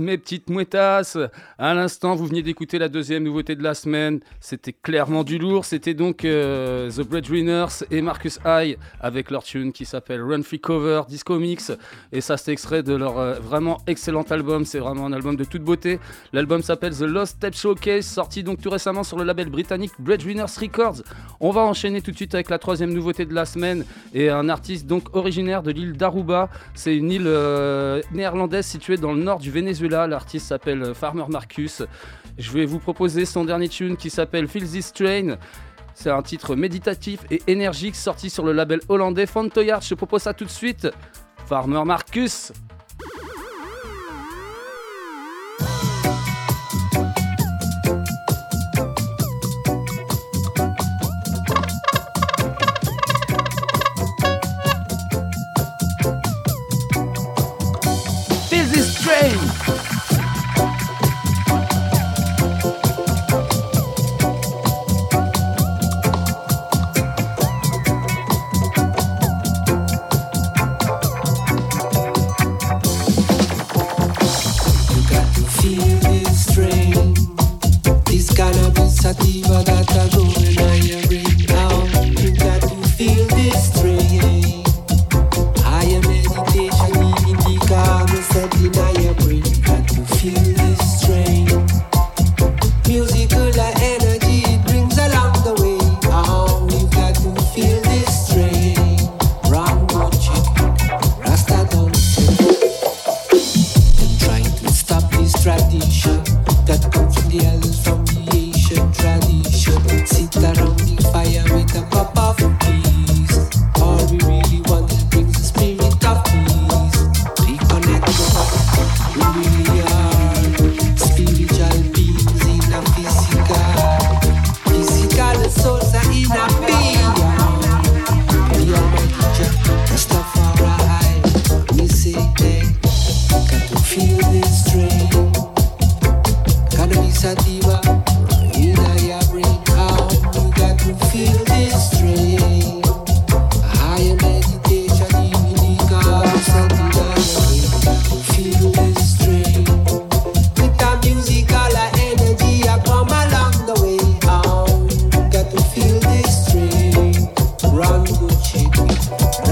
mes 0.00 0.18
petites 0.18 0.50
mouettasses 0.50 1.18
À 1.58 1.74
l'instant, 1.74 2.14
vous 2.14 2.26
veniez 2.26 2.42
d'écouter 2.42 2.78
la 2.78 2.88
deuxième 2.88 3.22
nouveauté 3.22 3.54
de 3.54 3.62
la 3.62 3.74
semaine. 3.74 4.20
C'était 4.40 4.72
clairement 4.72 5.24
du 5.24 5.38
lourd. 5.38 5.64
C'était 5.64 5.94
donc 5.94 6.24
euh, 6.24 6.90
The 6.90 7.02
Breadwinners 7.02 7.84
et 7.90 8.02
Marcus 8.02 8.38
High 8.44 8.78
avec 9.00 9.30
leur 9.30 9.42
tune 9.42 9.72
qui 9.72 9.84
s'appelle 9.84 10.22
Run 10.22 10.42
Free 10.42 10.60
Cover 10.60 11.02
Disco 11.08 11.38
Mix. 11.38 11.72
Et 12.12 12.20
ça, 12.20 12.36
c'est 12.36 12.52
extrait 12.52 12.82
de 12.82 12.94
leur 12.94 13.18
euh, 13.18 13.34
vraiment 13.34 13.78
excellent 13.86 14.24
album. 14.30 14.64
C'est 14.64 14.78
vraiment 14.78 15.06
un 15.06 15.12
album 15.12 15.36
de 15.36 15.44
toute 15.44 15.62
beauté. 15.62 16.00
L'album 16.32 16.62
s'appelle 16.62 16.94
The 16.96 17.02
Lost 17.02 17.36
Step 17.36 17.54
Showcase, 17.54 18.06
sorti 18.06 18.42
donc 18.42 18.60
tout 18.60 18.70
récemment 18.70 19.04
sur 19.04 19.18
le 19.18 19.24
label 19.24 19.48
britannique 19.50 19.92
Breadwinners 19.98 20.58
Records. 20.60 21.02
On 21.40 21.50
va 21.50 21.62
enchaîner 21.62 22.02
tout 22.02 22.10
de 22.10 22.16
suite 22.16 22.34
avec 22.34 22.50
la 22.50 22.58
troisième 22.58 22.92
nouveauté 22.92 23.24
de 23.24 23.34
la 23.34 23.44
semaine 23.44 23.84
et 24.14 24.30
un 24.30 24.48
artiste 24.48 24.86
donc 24.86 25.14
originaire 25.14 25.62
de 25.62 25.70
l'île 25.70 25.92
d'Aruba. 25.94 26.48
C'est 26.74 26.96
une 26.96 27.10
île 27.10 27.26
euh, 27.26 28.00
néerlandaise 28.12 28.66
située 28.66 28.96
dans 28.96 29.12
le 29.12 29.22
nord 29.22 29.38
du 29.38 29.50
Venezuela. 29.50 29.89
L'artiste 29.90 30.46
s'appelle 30.46 30.94
Farmer 30.94 31.24
Marcus. 31.28 31.82
Je 32.38 32.52
vais 32.52 32.64
vous 32.64 32.78
proposer 32.78 33.24
son 33.24 33.44
dernier 33.44 33.68
tune 33.68 33.96
qui 33.96 34.08
s'appelle 34.08 34.46
Feel 34.46 34.64
This 34.64 34.92
Train. 34.92 35.36
C'est 35.94 36.10
un 36.10 36.22
titre 36.22 36.54
méditatif 36.54 37.20
et 37.30 37.42
énergique 37.48 37.96
sorti 37.96 38.30
sur 38.30 38.44
le 38.44 38.52
label 38.52 38.80
hollandais 38.88 39.26
Fantoyard. 39.26 39.82
Je 39.82 39.94
propose 39.94 40.22
ça 40.22 40.32
tout 40.32 40.44
de 40.44 40.50
suite. 40.50 40.88
Farmer 41.46 41.82
Marcus. 41.84 42.52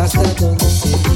Hasta 0.08 0.22
donde 0.40 0.64
se 0.64 1.07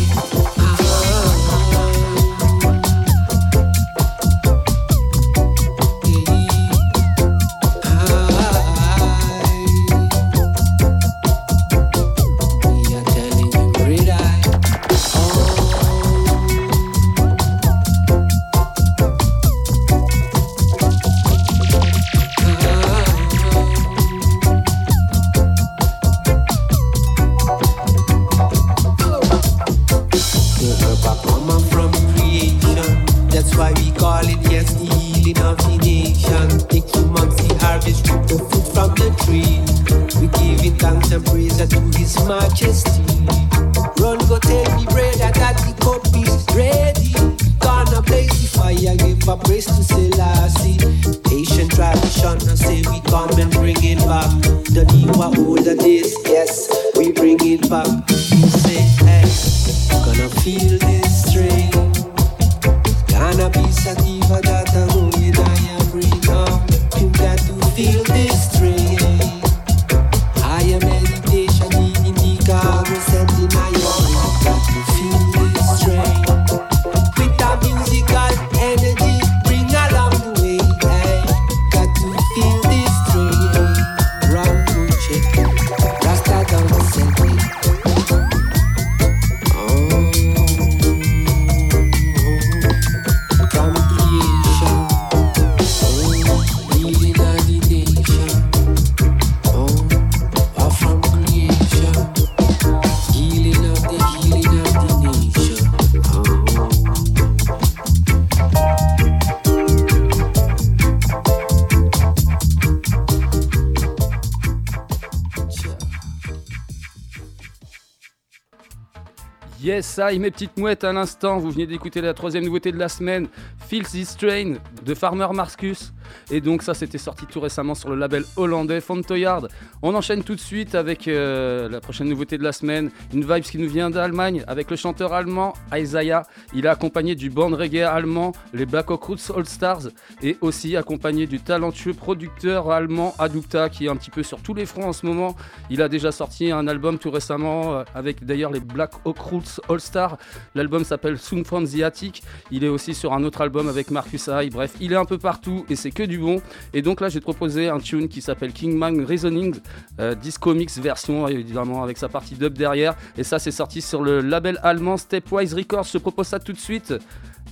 Mes 119.99 120.31
petites 120.31 120.57
mouettes 120.57 120.85
à 120.85 120.93
l'instant. 120.93 121.39
Vous 121.39 121.51
venez 121.51 121.67
d'écouter 121.67 122.01
la 122.01 122.15
troisième 122.15 122.45
nouveauté 122.45 122.73
de 122.73 122.79
la 122.79 122.89
semaine, 122.89 123.29
Feel 123.59 123.85
This 123.85 124.17
Train 124.17 124.55
de 124.85 124.95
Farmer 124.95 125.29
Marcus. 125.35 125.93
Et 126.31 126.41
donc 126.41 126.63
ça, 126.63 126.73
c'était 126.73 126.99
sorti 126.99 127.27
tout 127.27 127.41
récemment 127.41 127.75
sur 127.75 127.91
le 127.91 127.97
label 127.97 128.25
hollandais 128.37 128.81
Fontoyard. 128.81 129.49
On 129.85 129.97
enchaîne 129.97 130.23
tout 130.23 130.37
de 130.37 130.41
suite 130.41 130.77
avec 130.77 131.09
euh, 131.09 131.69
la 131.69 131.81
prochaine 131.81 132.09
nouveauté 132.09 132.39
de 132.39 132.45
la 132.45 132.53
semaine, 132.53 132.93
une 133.13 133.23
vibe 133.23 133.43
qui 133.43 133.59
nous 133.59 133.69
vient 133.69 133.91
d'Allemagne 133.91 134.45
avec 134.47 134.71
le 134.71 134.77
chanteur 134.77 135.13
allemand 135.13 135.55
Isaiah. 135.75 136.23
Il 136.55 136.67
est 136.67 136.69
accompagné 136.69 137.17
du 137.17 137.31
band 137.31 137.49
reggae 137.49 137.83
allemand 137.83 138.31
les 138.55 138.65
Black 138.65 138.93
Oak 138.93 139.03
Roots 139.03 139.33
All 139.37 139.45
Stars 139.45 139.89
et 140.23 140.37
aussi 140.41 140.77
accompagné 140.77 141.27
du 141.27 141.41
talentueux 141.41 141.95
producteur 141.95 142.71
allemand 142.71 143.13
Adupta 143.19 143.69
qui 143.71 143.87
est 143.87 143.89
un 143.89 143.97
petit 143.97 144.11
peu 144.11 144.23
sur 144.23 144.41
tous 144.41 144.55
les 144.55 144.67
fronts 144.67 144.87
en 144.87 144.93
ce 144.93 145.05
moment. 145.05 145.35
Il 145.69 145.83
a 145.83 145.89
déjà 145.89 146.13
sorti 146.13 146.53
un 146.53 146.69
album 146.69 147.01
tout 147.01 147.11
récemment 147.11 147.75
euh, 147.75 147.83
avec 147.93 148.25
d'ailleurs 148.25 148.53
les 148.53 148.61
Black 148.61 148.93
Oak 149.05 149.19
Roots 149.19 149.61
All 149.69 149.81
Stars. 149.81 150.17
L'album 150.55 150.85
s'appelle 150.85 151.19
Soon 151.19 151.43
from 151.43 151.67
the 151.67 151.83
Attic. 151.83 152.23
Il 152.53 152.63
est 152.63 152.69
aussi 152.69 152.95
sur 152.95 153.15
un 153.15 153.25
autre 153.25 153.41
album 153.41 153.69
avec 153.69 153.91
Marcus 153.91 154.29
High. 154.29 154.53
Bref, 154.53 154.75
il 154.81 154.93
est 154.93 154.97
un 154.97 155.07
peu 155.07 155.19
partout 155.19 155.67
et 155.69 155.75
c'est 155.75 155.91
que 155.91 156.05
du 156.05 156.19
bon. 156.19 156.41
Et 156.73 156.83
donc 156.83 157.01
là, 157.01 157.09
j'ai 157.09 157.21
proposé 157.21 157.69
un 157.69 157.81
tune 157.81 158.07
qui 158.07 158.23
s'appelle 158.23 158.53
King 158.53 158.79
Kingman 158.79 159.05
Reasonings 159.05 159.61
euh, 160.01 160.15
Disco 160.15 160.55
Mix 160.55 160.79
version, 160.79 161.29
évidemment, 161.29 161.83
avec 161.83 161.99
sa 161.99 162.09
partie 162.09 162.35
dub 162.35 162.57
derrière. 162.57 162.95
Et 163.17 163.25
ça, 163.25 163.39
c'est 163.39 163.51
sorti 163.51 163.81
sur 163.81 164.03
le 164.03 164.21
label 164.21 164.59
allemand 164.63 164.97
Stepwise 164.97 165.55
Records. 165.55 165.89
Je 165.93 165.99
propose 165.99 166.29
ça 166.29 166.39
tout 166.39 166.53
de 166.53 166.59
suite. 166.59 166.95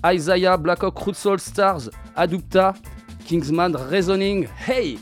Isaiah, 0.05 0.57
Blackhawk, 0.57 0.97
Root 0.97 1.15
Soul 1.15 1.41
Stars, 1.41 1.91
Adupta, 2.17 2.75
Kingsman, 3.27 3.77
Reasoning. 3.77 4.49
Hey! 4.67 4.99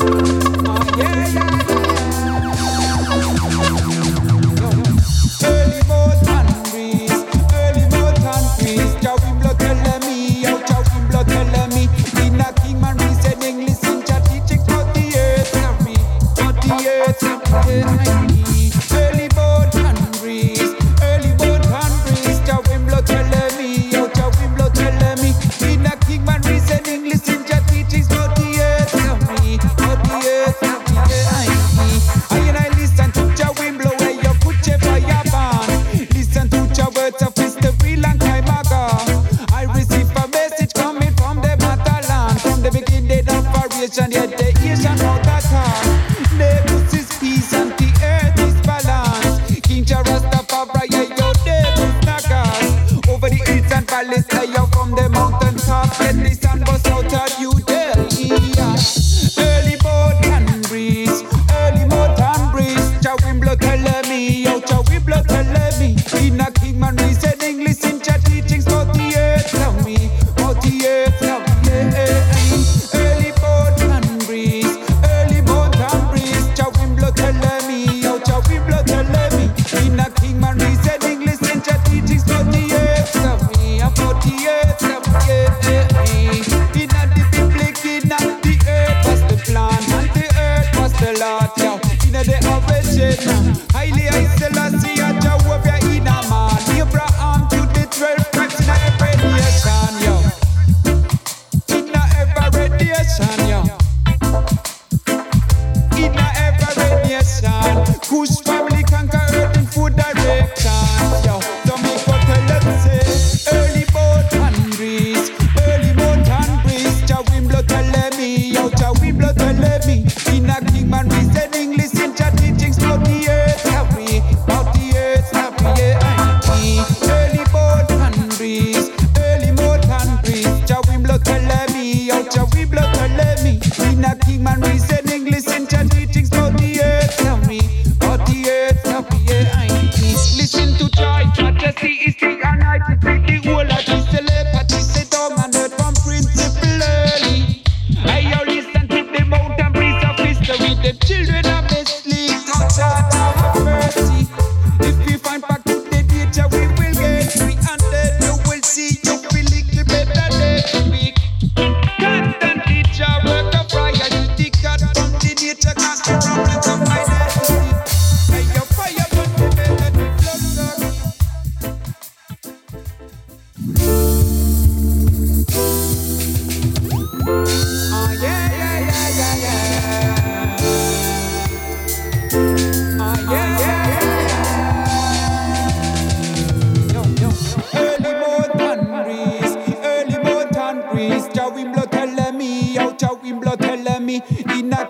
Oh, 0.00 0.44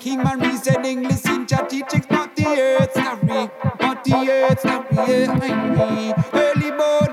Kingman 0.08 0.40
reason 0.40 0.86
English 0.86 1.26
in 1.26 1.46
chat 1.46 1.68
teaching, 1.68 2.02
not 2.08 2.34
the 2.34 2.46
earth 2.46 2.92
story, 2.92 3.50
not 3.78 4.04
the 4.04 4.30
earth 4.30 4.60
story, 4.60 5.26
I 5.26 5.34
mean, 5.38 6.14
early 6.32 6.70
morning. 6.70 7.07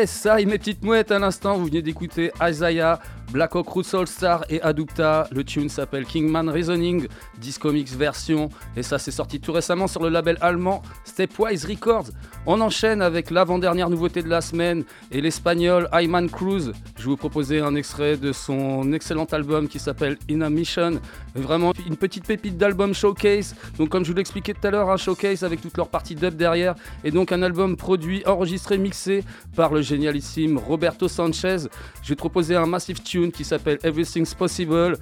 Yes, 0.00 0.26
et 0.38 0.46
mes 0.46 0.56
petites 0.56 0.82
mouettes 0.82 1.10
à 1.10 1.18
l'instant, 1.18 1.58
vous 1.58 1.66
venez 1.66 1.82
d'écouter 1.82 2.32
Isaiah, 2.42 3.00
Black 3.32 3.54
Hawk 3.54 3.68
Roots 3.68 3.94
All 3.94 4.06
Star 4.06 4.46
et 4.48 4.62
Adupta. 4.62 5.28
Le 5.30 5.44
tune 5.44 5.68
s'appelle 5.68 6.06
Kingman 6.06 6.48
Reasoning, 6.48 7.06
Disco 7.36 7.70
Mix 7.70 7.92
version, 7.92 8.48
et 8.76 8.82
ça 8.82 8.98
c'est 8.98 9.10
sorti 9.10 9.40
tout 9.40 9.52
récemment 9.52 9.88
sur 9.88 10.02
le 10.02 10.08
label 10.08 10.38
allemand 10.40 10.80
Stepwise 11.04 11.66
Records. 11.66 12.06
On 12.46 12.62
enchaîne 12.62 13.02
avec 13.02 13.30
l'avant-dernière 13.30 13.90
nouveauté 13.90 14.22
de 14.22 14.30
la 14.30 14.40
semaine 14.40 14.84
et 15.10 15.20
l'espagnol 15.20 15.86
Ayman 15.92 16.30
Cruz. 16.30 16.72
Je 17.00 17.06
vous 17.06 17.16
proposer 17.16 17.60
un 17.60 17.76
extrait 17.76 18.18
de 18.18 18.30
son 18.30 18.92
excellent 18.92 19.24
album 19.24 19.68
qui 19.68 19.78
s'appelle 19.78 20.18
In 20.30 20.42
a 20.42 20.50
Mission. 20.50 21.00
Vraiment 21.34 21.72
une 21.86 21.96
petite 21.96 22.26
pépite 22.26 22.58
d'album 22.58 22.92
showcase. 22.92 23.56
Donc 23.78 23.88
comme 23.88 24.04
je 24.04 24.10
vous 24.10 24.16
l'expliquais 24.18 24.52
tout 24.52 24.66
à 24.66 24.70
l'heure, 24.70 24.90
un 24.90 24.98
showcase 24.98 25.42
avec 25.42 25.62
toute 25.62 25.78
leur 25.78 25.88
partie 25.88 26.14
dub 26.14 26.36
derrière. 26.36 26.74
Et 27.02 27.10
donc 27.10 27.32
un 27.32 27.40
album 27.40 27.74
produit, 27.78 28.22
enregistré, 28.26 28.76
mixé 28.76 29.24
par 29.56 29.72
le 29.72 29.80
génialissime 29.80 30.58
Roberto 30.58 31.08
Sanchez. 31.08 31.68
Je 32.02 32.08
vais 32.10 32.16
te 32.16 32.20
proposer 32.20 32.54
un 32.54 32.66
massive 32.66 33.02
tune 33.02 33.32
qui 33.32 33.44
s'appelle 33.44 33.78
Everything's 33.82 34.34
Possible. 34.34 34.98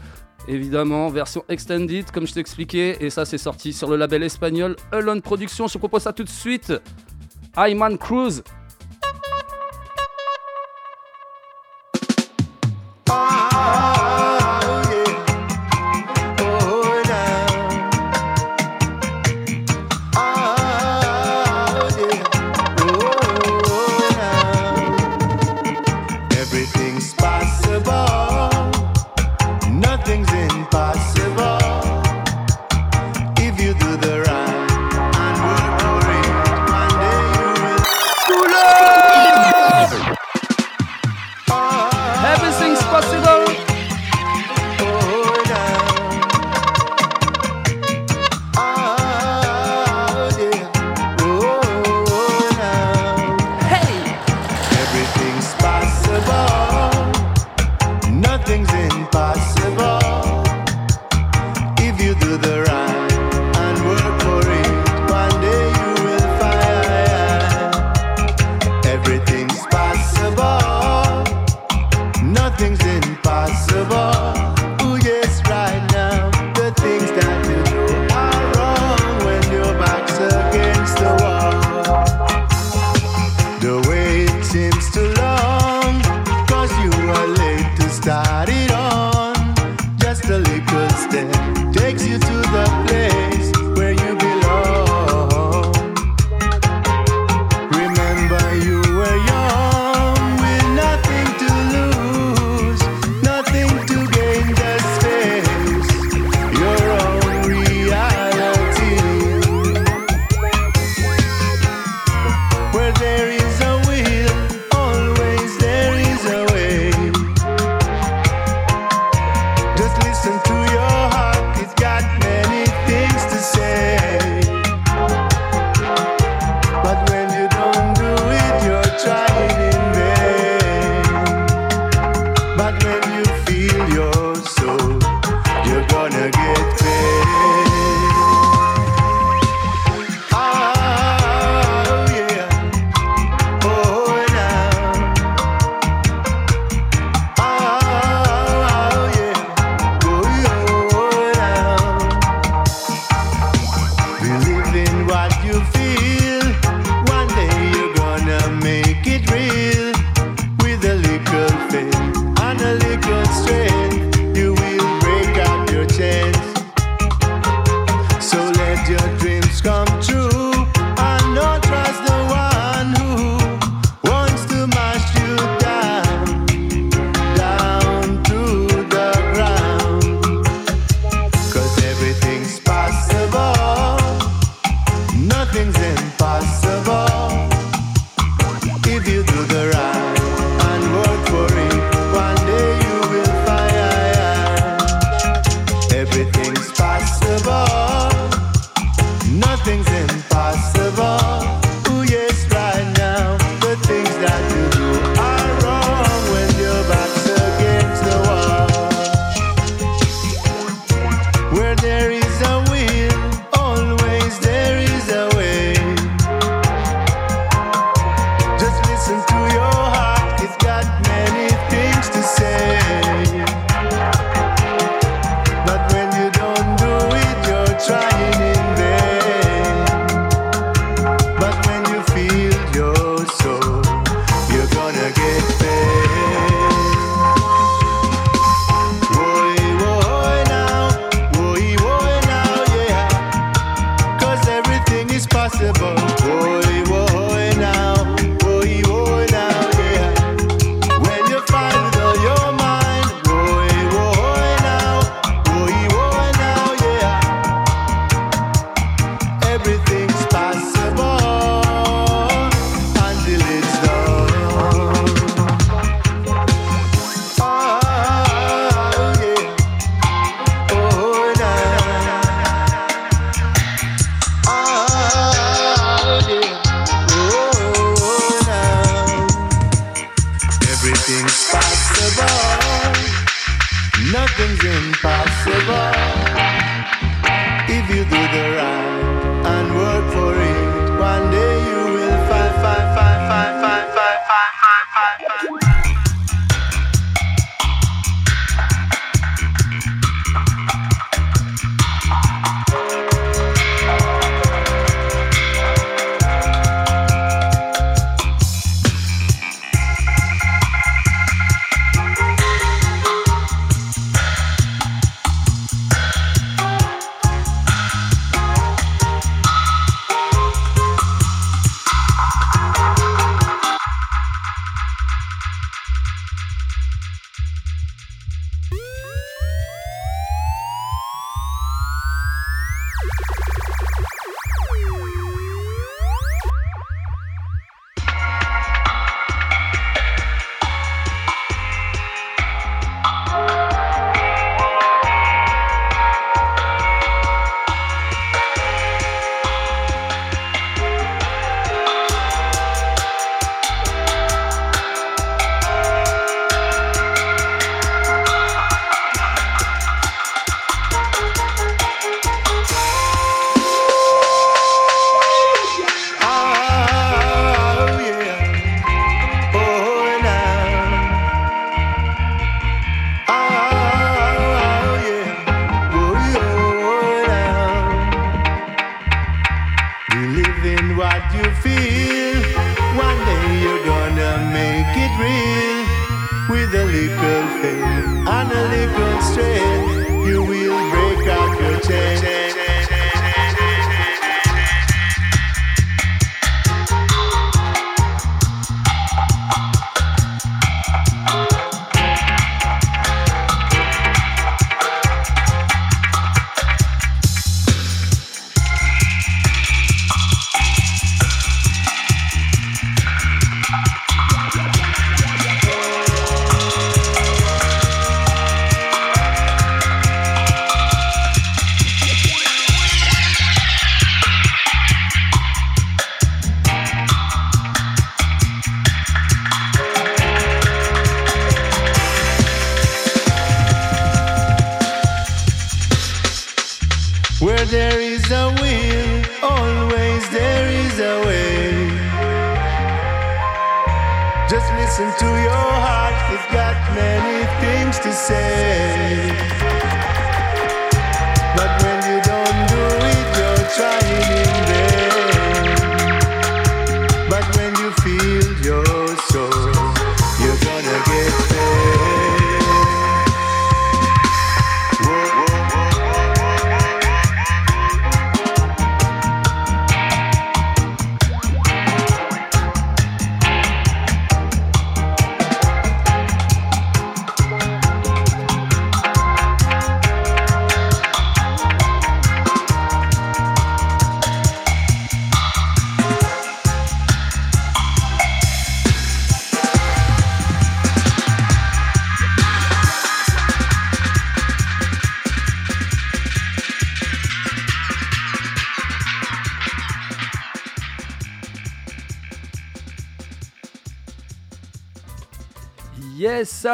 Évidemment, 0.46 1.08
version 1.08 1.44
extended, 1.48 2.12
comme 2.12 2.28
je 2.28 2.32
t'ai 2.32 2.40
expliqué, 2.40 3.04
et 3.04 3.10
ça 3.10 3.24
c'est 3.24 3.38
sorti 3.38 3.72
sur 3.72 3.90
le 3.90 3.96
label 3.96 4.22
espagnol 4.22 4.76
Alone 4.92 5.20
Productions. 5.20 5.66
Je 5.66 5.72
te 5.72 5.78
propose 5.78 6.02
ça 6.02 6.12
tout 6.12 6.22
de 6.22 6.28
suite. 6.28 6.72
Ayman 7.56 7.98
Cruz, 7.98 8.44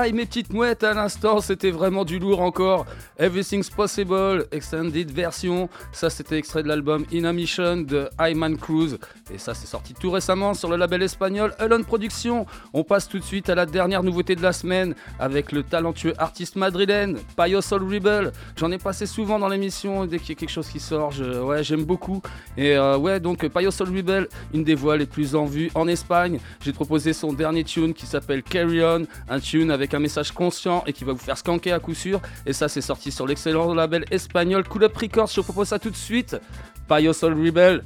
mes 0.03 0.27
petites 0.27 0.53
mouettes 0.53 0.83
à 0.83 0.93
l'instant, 0.93 1.41
c'était 1.41 1.71
vraiment 1.71 2.05
du 2.05 2.19
lourd 2.19 2.41
encore. 2.41 2.87
Everything's 3.19 3.71
Possible, 3.71 4.47
extended 4.51 5.11
version. 5.11 5.69
Ça, 5.93 6.11
c'était 6.11 6.37
extrait 6.39 6.63
de 6.63 6.69
l'album 6.69 7.05
In 7.13 7.25
a 7.25 7.33
Mission 7.33 7.77
de 7.77 8.09
Hyman 8.21 8.57
Cruz. 8.57 8.99
Et 9.35 9.39
ça, 9.39 9.53
c'est 9.53 9.67
sorti 9.67 9.95
tout 9.95 10.13
récemment 10.13 10.55
sur 10.55 10.71
le 10.71 10.77
label 10.77 11.03
espagnol 11.03 11.55
Elon 11.59 11.83
Productions. 11.83 12.47
On 12.73 12.85
passe 12.85 13.09
tout 13.09 13.19
de 13.19 13.25
suite 13.25 13.49
à 13.49 13.57
la 13.57 13.67
dernière 13.67 14.05
nouveauté 14.05 14.37
de 14.37 14.43
la 14.43 14.53
semaine 14.53 14.95
avec 15.19 15.51
le 15.51 15.65
talentueux 15.65 16.15
artiste 16.19 16.55
madrilène, 16.55 17.19
Payo 17.35 17.61
Soul 17.61 17.83
Rebel. 17.83 18.31
J'en 18.57 18.71
ai 18.71 18.79
passé 18.79 19.07
souvent 19.07 19.41
dans 19.41 19.49
l'émission. 19.49 20.07
Dès 20.07 20.21
qu'il 20.21 20.29
y 20.29 20.33
a 20.33 20.35
quelque 20.37 20.53
chose 20.53 20.69
qui 20.69 20.79
sort, 20.79 21.13
ouais, 21.19 21.65
j'aime 21.65 21.85
beaucoup. 21.85 22.23
Et 22.57 22.77
euh, 22.77 22.97
ouais, 22.97 23.19
donc 23.19 23.49
Payo 23.49 23.73
Soul 23.73 23.89
Rebel, 23.89 24.29
une 24.53 24.63
des 24.63 24.77
voix 24.77 24.97
les 24.97 25.07
plus 25.07 25.35
en 25.35 25.47
vue 25.47 25.69
en 25.75 25.89
Espagne. 25.89 26.39
J'ai 26.61 26.73
proposé 26.73 27.13
son 27.13 27.33
dernier 27.33 27.65
tune 27.65 27.93
qui 27.93 28.07
s'appelle 28.07 28.45
Carry 28.45 28.85
On, 28.85 29.05
un 29.29 29.41
tune 29.41 29.73
avec 29.73 29.95
un 29.95 29.99
message 29.99 30.31
conscient 30.31 30.85
et 30.87 30.93
qui 30.93 31.03
va 31.03 31.13
vous 31.13 31.19
faire 31.19 31.39
skanker 31.39 31.73
à 31.73 31.81
coup 31.81 31.95
sûr. 31.95 32.21
Et 32.47 32.53
ça, 32.53 32.69
c'est 32.69 32.81
sorti 32.81 33.11
sur 33.11 33.27
l'excellent 33.27 33.75
label 33.75 34.05
espagnol 34.13 34.63
Cool 34.63 34.85
Up 34.85 34.97
Records. 34.97 35.27
Je 35.27 35.41
vous 35.41 35.43
propose 35.43 35.69
ça 35.69 35.81
tout 35.81 35.91
de 35.91 35.97
suite. 35.97 36.37
Payo 36.87 37.13
Soul 37.13 37.35
Rebel. 37.35 37.83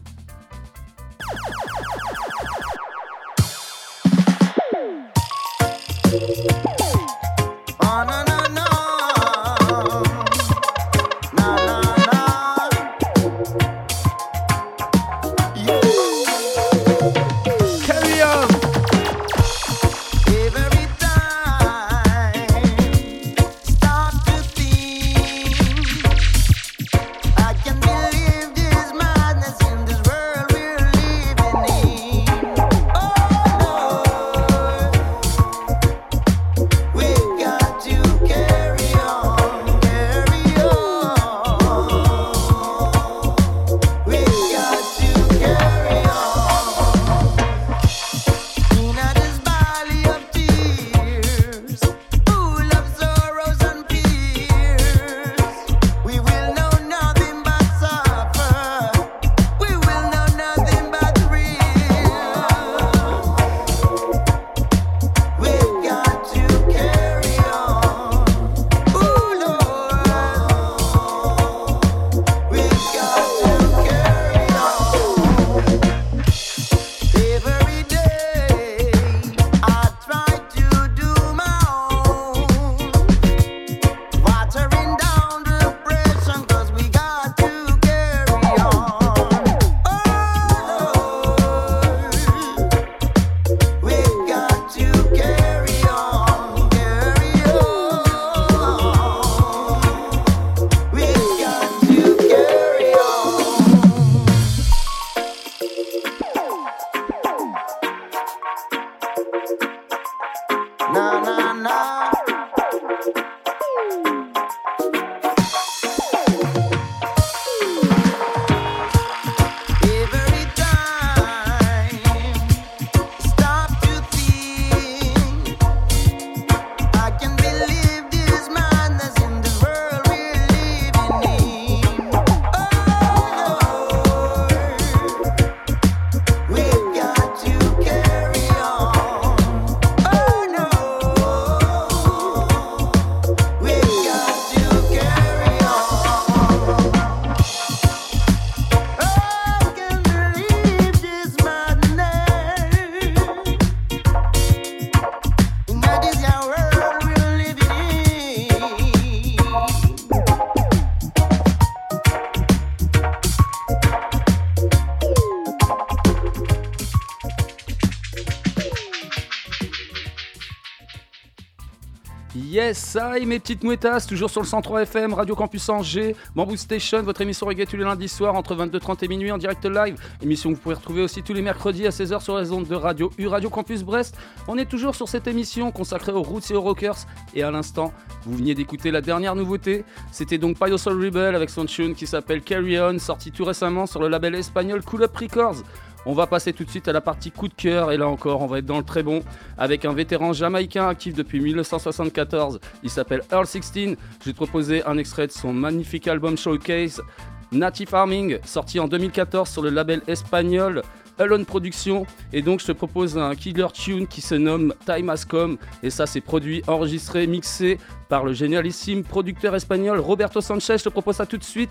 Et 172.68 173.24
mes 173.24 173.38
petites 173.38 173.64
mouettas, 173.64 174.04
toujours 174.06 174.28
sur 174.28 174.42
le 174.42 174.46
103 174.46 174.82
FM, 174.82 175.14
Radio 175.14 175.34
Campus 175.34 175.70
Angers, 175.70 176.14
Bamboo 176.36 176.54
Station, 176.54 177.02
votre 177.02 177.22
émission 177.22 177.46
reggae 177.46 177.64
tous 177.64 177.78
les 177.78 177.84
lundis 177.84 178.10
soirs 178.10 178.34
entre 178.34 178.54
22h30 178.54 179.06
et 179.06 179.08
minuit 179.08 179.32
en 179.32 179.38
direct 179.38 179.64
live. 179.64 179.98
Émission 180.22 180.50
que 180.50 180.56
vous 180.56 180.60
pouvez 180.60 180.74
retrouver 180.74 181.00
aussi 181.00 181.22
tous 181.22 181.32
les 181.32 181.40
mercredis 181.40 181.86
à 181.86 181.90
16h 181.90 182.20
sur 182.20 182.36
les 182.36 182.52
ondes 182.52 182.66
de 182.66 182.74
Radio 182.74 183.10
U, 183.16 183.26
Radio 183.26 183.48
Campus 183.48 183.84
Brest. 183.84 184.18
On 184.48 184.58
est 184.58 184.66
toujours 184.66 184.94
sur 184.94 185.08
cette 185.08 185.26
émission 185.26 185.70
consacrée 185.70 186.12
aux 186.12 186.22
roots 186.22 186.50
et 186.50 186.54
aux 186.54 186.60
rockers. 186.60 187.06
Et 187.32 187.42
à 187.42 187.50
l'instant, 187.50 187.94
vous 188.26 188.36
veniez 188.36 188.54
d'écouter 188.54 188.90
la 188.90 189.00
dernière 189.00 189.34
nouveauté. 189.34 189.86
C'était 190.12 190.36
donc 190.36 190.58
Payo 190.58 190.76
Soul 190.76 191.02
Rebel 191.02 191.34
avec 191.34 191.48
son 191.48 191.64
tune 191.64 191.94
qui 191.94 192.06
s'appelle 192.06 192.42
Carry 192.42 192.78
On, 192.78 192.98
sorti 192.98 193.32
tout 193.32 193.46
récemment 193.46 193.86
sur 193.86 194.00
le 194.00 194.08
label 194.08 194.34
espagnol 194.34 194.82
Cool 194.82 195.04
Up 195.04 195.16
Records. 195.16 195.62
On 196.06 196.14
va 196.14 196.26
passer 196.26 196.52
tout 196.52 196.64
de 196.64 196.70
suite 196.70 196.88
à 196.88 196.92
la 196.92 197.00
partie 197.00 197.30
coup 197.30 197.48
de 197.48 197.54
cœur 197.54 197.92
et 197.92 197.96
là 197.96 198.08
encore 198.08 198.40
on 198.40 198.46
va 198.46 198.58
être 198.58 198.66
dans 198.66 198.78
le 198.78 198.84
très 198.84 199.02
bon 199.02 199.22
avec 199.56 199.84
un 199.84 199.92
vétéran 199.92 200.32
jamaïcain 200.32 200.88
actif 200.88 201.14
depuis 201.14 201.40
1974. 201.40 202.60
Il 202.82 202.90
s'appelle 202.90 203.22
Earl 203.30 203.46
16. 203.46 203.72
Je 203.74 203.90
vais 204.24 204.32
te 204.32 204.36
proposer 204.36 204.84
un 204.84 204.96
extrait 204.96 205.26
de 205.26 205.32
son 205.32 205.52
magnifique 205.52 206.08
album 206.08 206.38
Showcase 206.38 207.02
Native 207.50 207.88
Farming 207.88 208.38
sorti 208.44 208.78
en 208.78 208.88
2014 208.88 209.48
sur 209.48 209.62
le 209.62 209.70
label 209.70 210.02
espagnol 210.06 210.82
Alone 211.18 211.44
Productions 211.44 212.06
et 212.32 212.42
donc 212.42 212.60
je 212.60 212.66
te 212.66 212.72
propose 212.72 213.18
un 213.18 213.34
killer 213.34 213.66
tune 213.72 214.06
qui 214.06 214.20
se 214.20 214.34
nomme 214.34 214.74
Time 214.86 215.10
Has 215.10 215.24
Come 215.28 215.58
et 215.82 215.90
ça 215.90 216.06
c'est 216.06 216.20
produit, 216.20 216.62
enregistré, 216.66 217.26
mixé 217.26 217.78
par 218.08 218.24
le 218.24 218.32
génialissime 218.32 219.02
producteur 219.02 219.54
espagnol 219.54 219.98
Roberto 219.98 220.40
Sanchez. 220.40 220.78
Je 220.78 220.84
te 220.84 220.88
propose 220.90 221.16
ça 221.16 221.26
tout 221.26 221.38
de 221.38 221.44
suite. 221.44 221.70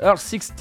Earl 0.00 0.18
16 0.18 0.52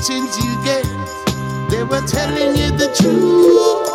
reactions 0.00 0.38
you 0.44 0.62
get. 0.64 0.84
They 1.70 1.84
were 1.84 2.00
telling 2.06 2.56
you 2.56 2.70
the 2.70 2.94
truth. 3.00 3.89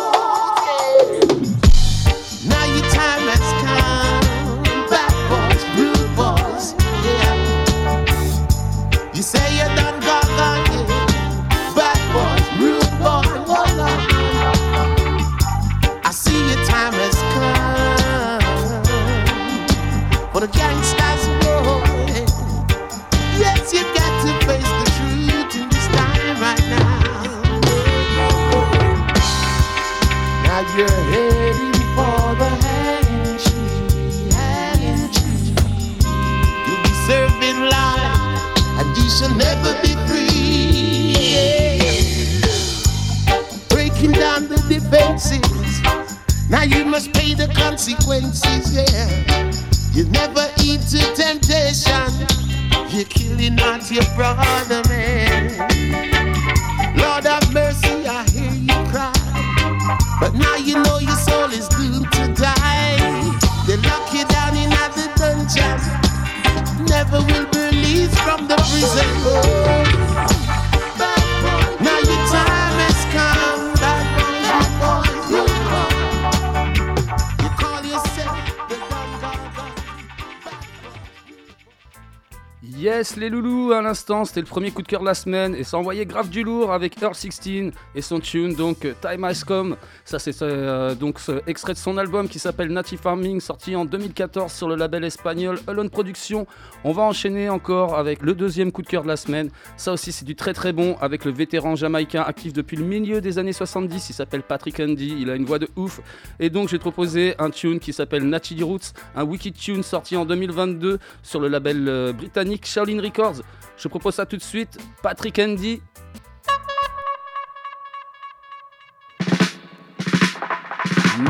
c'était 84.24 84.40
le 84.40 84.46
premier 84.46 84.70
coup 84.70 84.82
de 84.82 84.86
cœur 84.86 85.00
de 85.00 85.04
la 85.04 85.14
semaine 85.14 85.56
et 85.56 85.64
ça 85.64 85.76
envoyait 85.78 86.06
grave 86.06 86.28
du 86.28 86.44
lourd 86.44 86.72
avec 86.72 87.02
Earl 87.02 87.12
16 87.12 87.72
et 87.96 88.02
son 88.02 88.20
tune 88.20 88.54
donc 88.54 88.84
euh, 88.84 88.92
Time 89.00 89.24
Has 89.24 89.42
Come. 89.44 89.76
Ça 90.04 90.20
c'est 90.20 90.42
euh, 90.42 90.94
donc 90.94 91.18
ce 91.18 91.40
extrait 91.48 91.72
de 91.72 91.78
son 91.78 91.98
album 91.98 92.28
qui 92.28 92.38
s'appelle 92.38 92.68
Native 92.68 93.00
Farming 93.00 93.40
sorti 93.40 93.74
en 93.74 93.84
2014 93.84 94.52
sur 94.52 94.68
le 94.68 94.76
label 94.76 95.02
espagnol 95.02 95.58
Alone 95.66 95.90
Productions. 95.90 96.46
On 96.84 96.92
va 96.92 97.02
enchaîner 97.02 97.48
encore 97.48 97.98
avec 97.98 98.22
le 98.22 98.34
deuxième 98.34 98.70
coup 98.70 98.82
de 98.82 98.86
cœur 98.86 99.02
de 99.02 99.08
la 99.08 99.16
semaine. 99.16 99.50
Ça 99.76 99.92
aussi 99.92 100.12
c'est 100.12 100.24
du 100.24 100.36
très 100.36 100.54
très 100.54 100.72
bon 100.72 100.96
avec 101.00 101.24
le 101.24 101.32
vétéran 101.32 101.74
jamaïcain 101.74 102.22
actif 102.22 102.52
depuis 102.52 102.76
le 102.76 102.84
milieu 102.84 103.20
des 103.20 103.40
années 103.40 103.52
70. 103.52 104.10
Il 104.10 104.12
s'appelle 104.12 104.42
Patrick 104.42 104.78
Andy, 104.78 105.16
il 105.18 105.30
a 105.30 105.34
une 105.34 105.46
voix 105.46 105.58
de 105.58 105.68
ouf. 105.74 106.00
Et 106.38 106.48
donc 106.48 106.68
j'ai 106.68 106.78
proposé 106.78 107.34
un 107.40 107.50
tune 107.50 107.80
qui 107.80 107.92
s'appelle 107.92 108.22
Natty 108.28 108.62
Roots, 108.62 108.92
un 109.16 109.24
wiki 109.24 109.52
tune 109.52 109.82
sorti 109.82 110.16
en 110.16 110.24
2022 110.24 111.00
sur 111.24 111.40
le 111.40 111.48
label 111.48 111.88
euh, 111.88 112.12
britannique 112.12 112.66
Shaolin 112.66 113.02
Records. 113.02 113.42
Je 113.76 113.88
propose 113.98 114.16
ça 114.16 114.26
tout 114.26 114.36
de 114.36 114.42
suite. 114.42 114.78
Patrick 115.02 115.38
Andy, 115.38 115.80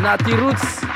Natty 0.03 0.33
Roots. 0.35 0.87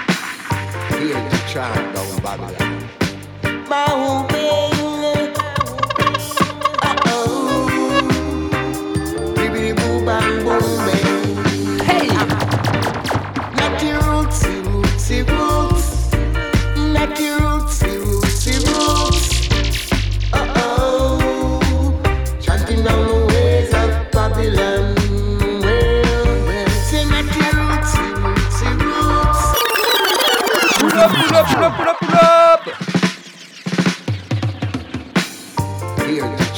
up, 31.11 31.17
pull 31.27 31.37
up, 31.37 31.47
pull 31.49 31.65
up, 31.65 31.77
pull 31.77 31.89
up, 31.89 31.99
pull 31.99 32.17
up. 32.17 32.61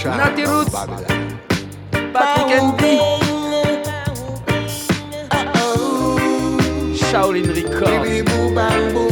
Natty 0.05 0.43
Roots, 0.45 0.75
Patrick 2.13 2.49
Henry, 2.49 2.97
Shaolin 6.99 7.47
Records. 7.55 9.12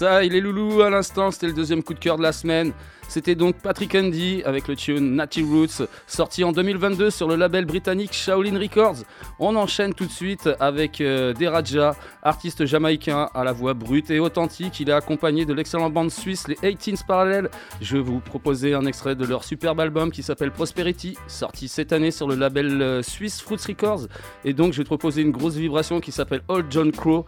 ça, 0.00 0.24
il 0.24 0.34
est 0.34 0.40
loulou 0.40 0.80
à 0.80 0.88
l'instant, 0.88 1.30
c'était 1.30 1.48
le 1.48 1.52
deuxième 1.52 1.82
coup 1.82 1.92
de 1.92 1.98
cœur 1.98 2.16
de 2.16 2.22
la 2.22 2.32
semaine. 2.32 2.72
C'était 3.06 3.34
donc 3.34 3.56
Patrick 3.56 3.94
Andy 3.94 4.42
avec 4.46 4.66
le 4.66 4.74
tune 4.74 5.14
Natty 5.14 5.42
Roots, 5.42 5.86
sorti 6.06 6.42
en 6.42 6.52
2022 6.52 7.10
sur 7.10 7.28
le 7.28 7.36
label 7.36 7.66
britannique 7.66 8.14
Shaolin 8.14 8.58
Records. 8.58 9.04
On 9.38 9.56
enchaîne 9.56 9.92
tout 9.92 10.06
de 10.06 10.10
suite 10.10 10.48
avec 10.58 11.02
euh, 11.02 11.34
Deraja, 11.34 11.96
artiste 12.22 12.64
jamaïcain 12.64 13.28
à 13.34 13.44
la 13.44 13.52
voix 13.52 13.74
brute 13.74 14.10
et 14.10 14.20
authentique. 14.20 14.80
Il 14.80 14.88
est 14.88 14.94
accompagné 14.94 15.44
de 15.44 15.52
l'excellente 15.52 15.92
bande 15.92 16.10
suisse 16.10 16.48
Les 16.48 16.54
18s 16.54 17.04
Parallèles. 17.04 17.50
Je 17.82 17.98
vais 17.98 18.02
vous 18.02 18.20
proposer 18.20 18.72
un 18.72 18.86
extrait 18.86 19.16
de 19.16 19.26
leur 19.26 19.44
superbe 19.44 19.80
album 19.80 20.12
qui 20.12 20.22
s'appelle 20.22 20.50
Prosperity, 20.50 21.18
sorti 21.26 21.68
cette 21.68 21.92
année 21.92 22.10
sur 22.10 22.26
le 22.26 22.36
label 22.36 22.80
euh, 22.80 23.02
suisse 23.02 23.42
Fruits 23.42 23.58
Records. 23.68 24.06
Et 24.46 24.54
donc, 24.54 24.72
je 24.72 24.78
vais 24.78 24.84
te 24.84 24.88
proposer 24.88 25.20
une 25.20 25.32
grosse 25.32 25.56
vibration 25.56 26.00
qui 26.00 26.10
s'appelle 26.10 26.40
Old 26.48 26.68
John 26.70 26.90
Crow 26.90 27.26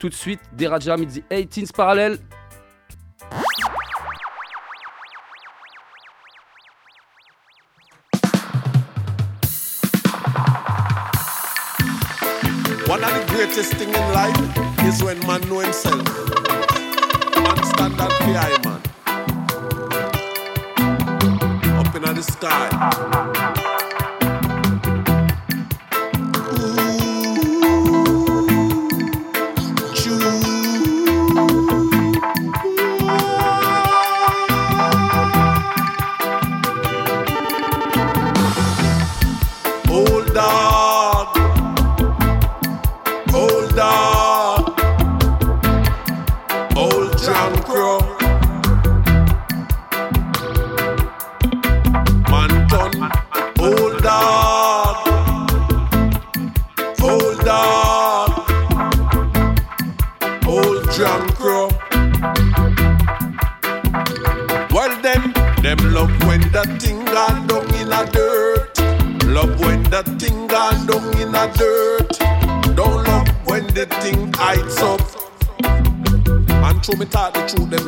tout 0.00 0.08
de 0.08 0.14
suite, 0.14 0.40
Deraja 0.56 0.96
Midi 0.96 1.22
18 1.28 1.72
parallèle. 1.72 2.18
One 12.86 13.04
of 13.04 13.12
the 13.12 13.24
greatest 13.28 13.74
things 13.74 13.94
in 13.94 14.12
life 14.14 14.34
is 14.86 15.02
when 15.02 15.18
man 15.26 15.42
know 15.50 15.58
himself. 15.58 16.02
Man 17.36 17.62
stand 17.66 18.00
up 18.00 18.10
high, 18.24 18.56
man. 18.64 18.80
Up 21.78 21.94
in 21.94 22.14
the 22.14 22.22
sky. 22.22 23.39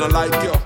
I 0.03 0.09
like 0.09 0.43
you. 0.43 0.62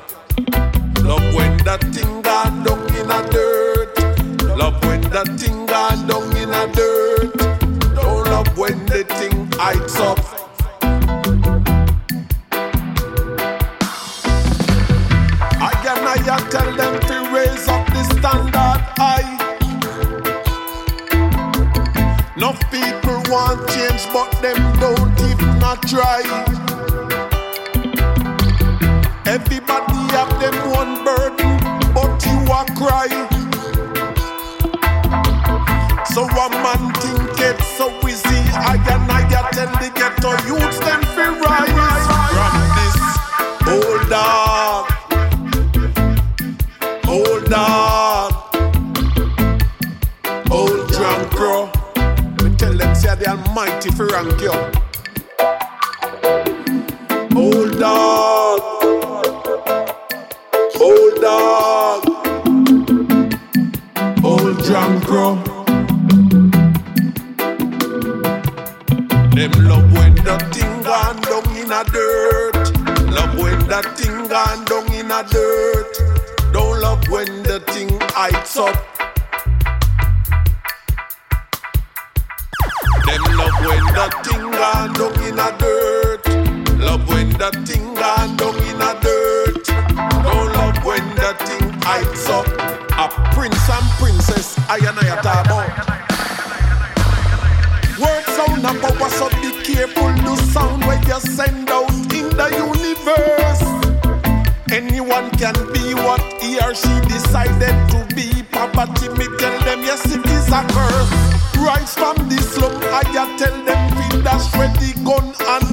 Can 105.39 105.55
be 105.73 105.95
what 105.95 106.21
he 106.41 106.59
or 106.61 106.75
she 106.75 106.93
decided 107.09 107.77
to 107.93 107.99
be. 108.15 108.43
Poverty, 108.51 109.09
me 109.19 109.27
tell 109.39 109.57
them, 109.65 109.81
yes, 109.85 110.05
it 110.07 110.25
is 110.25 110.49
a 110.49 110.63
curse. 110.73 111.13
Rise 111.61 111.95
from 111.95 112.17
the 112.29 112.39
slum, 112.41 112.73
I 112.93 113.03
tell 113.39 113.57
them, 113.65 113.81
feed 113.97 114.25
dash 114.25 114.49
ready 114.57 114.93
gun 115.05 115.35
and 115.53 115.66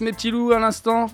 Mes 0.00 0.12
petits 0.12 0.30
loups, 0.30 0.52
à 0.52 0.58
l'instant. 0.58 1.06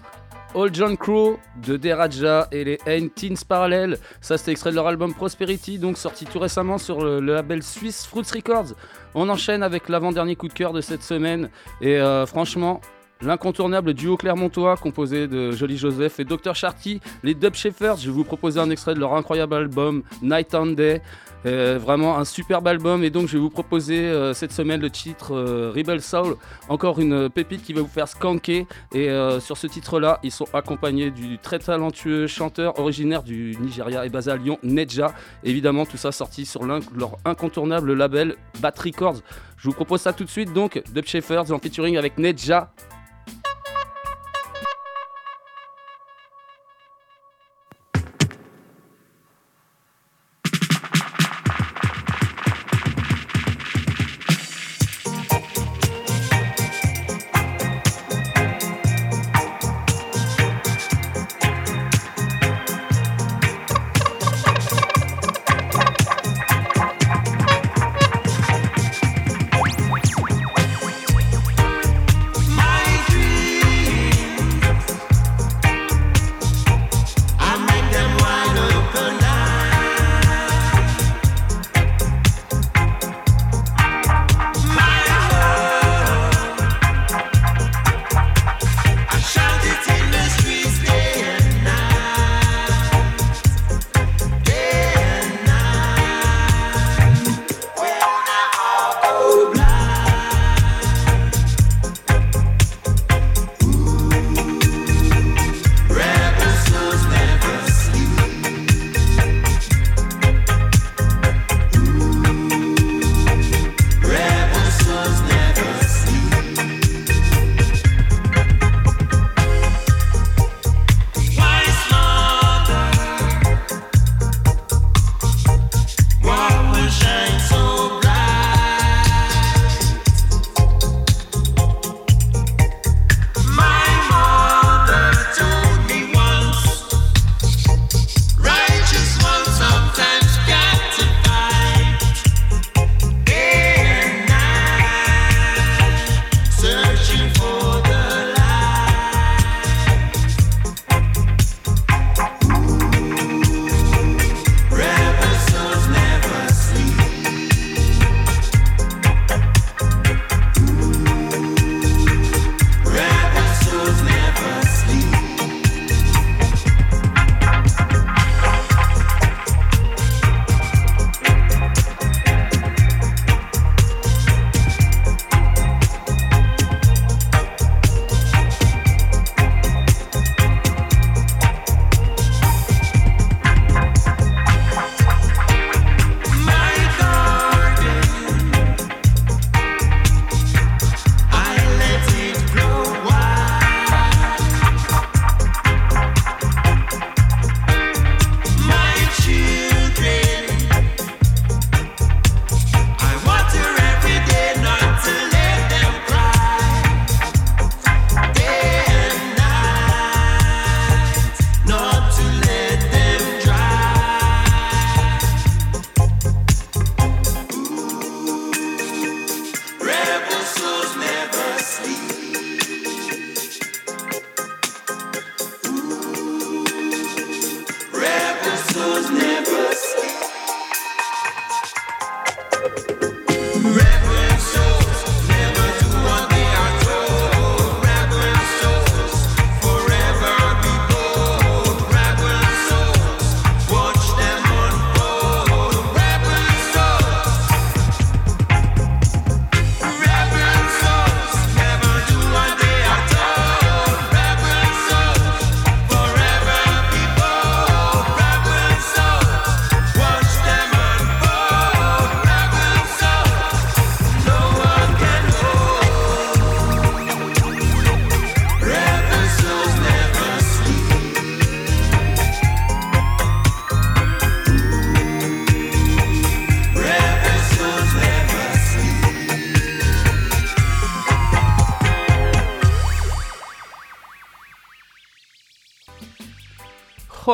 Old 0.54 0.74
John 0.74 0.96
Crow 0.96 1.38
de 1.64 1.76
Deraja 1.76 2.48
et 2.52 2.64
les 2.64 2.78
N 2.84 3.08
Teens 3.10 3.44
Parallel. 3.46 3.98
Ça, 4.20 4.36
c'est 4.36 4.50
extrait 4.50 4.70
de 4.70 4.76
leur 4.76 4.86
album 4.86 5.14
Prosperity, 5.14 5.78
donc 5.78 5.96
sorti 5.96 6.26
tout 6.26 6.38
récemment 6.38 6.78
sur 6.78 7.02
le, 7.02 7.20
label 7.20 7.62
suisse 7.62 8.06
Fruits 8.06 8.26
Records. 8.34 8.74
On 9.14 9.28
enchaîne 9.28 9.62
avec 9.62 9.88
l'avant-dernier 9.88 10.36
coup 10.36 10.48
de 10.48 10.52
cœur 10.52 10.72
de 10.72 10.80
cette 10.80 11.02
semaine. 11.02 11.48
Et 11.80 11.96
euh, 11.96 12.26
franchement, 12.26 12.80
l'incontournable 13.22 13.94
duo 13.94 14.16
clermontois 14.16 14.76
composé 14.76 15.26
de 15.26 15.52
Jolly 15.52 15.78
Joseph 15.78 16.20
et 16.20 16.24
Dr. 16.24 16.54
Sharky, 16.54 17.00
les 17.22 17.34
Dub 17.34 17.54
Shepherds. 17.54 17.98
Je 17.98 18.06
vais 18.06 18.16
vous 18.16 18.24
proposer 18.24 18.60
un 18.60 18.70
extrait 18.70 18.94
de 18.94 19.00
leur 19.00 19.14
incroyable 19.14 19.54
album 19.54 20.02
Night 20.22 20.54
and 20.54 20.72
Day. 20.72 21.00
Euh, 21.44 21.78
vraiment 21.78 22.18
un 22.18 22.24
superbe 22.24 22.66
album. 22.68 23.02
Et 23.04 23.10
donc 23.10 23.28
je 23.28 23.32
vais 23.34 23.38
vous 23.38 23.50
proposer 23.50 23.98
euh, 23.98 24.32
cette 24.34 24.52
semaine 24.52 24.80
le 24.80 24.90
titre 24.90 25.34
euh, 25.34 25.72
Rebel 25.74 26.00
Soul, 26.00 26.36
encore 26.68 27.00
une 27.00 27.28
pépite 27.28 27.62
qui 27.62 27.72
va 27.72 27.80
vous 27.80 27.88
faire 27.88 28.08
skanker. 28.08 28.66
Et 28.94 29.08
sur 29.40 29.56
ce 29.56 29.66
titre 29.66 30.00
là 30.00 30.20
ils 30.22 30.30
sont 30.30 30.46
accompagnés 30.52 31.10
du 31.10 31.38
très 31.38 31.58
talentueux 31.58 32.26
chanteur 32.26 32.78
originaire 32.78 33.22
du 33.22 33.56
Nigeria 33.60 34.04
et 34.06 34.08
basé 34.08 34.30
à 34.30 34.36
Lyon, 34.36 34.58
Nedja, 34.62 35.12
évidemment 35.44 35.86
tout 35.86 35.96
ça 35.96 36.12
sorti 36.12 36.46
sur 36.46 36.64
leur 36.64 37.16
incontournable 37.24 37.92
label 37.94 38.36
Bat 38.60 38.74
Records. 38.78 39.20
Je 39.56 39.68
vous 39.68 39.74
propose 39.74 40.00
ça 40.00 40.12
tout 40.12 40.24
de 40.24 40.30
suite 40.30 40.52
donc, 40.52 40.82
Dub 40.92 41.06
Shepherds 41.06 41.52
en 41.52 41.58
featuring 41.58 41.96
avec 41.96 42.18
Nedja 42.18 42.72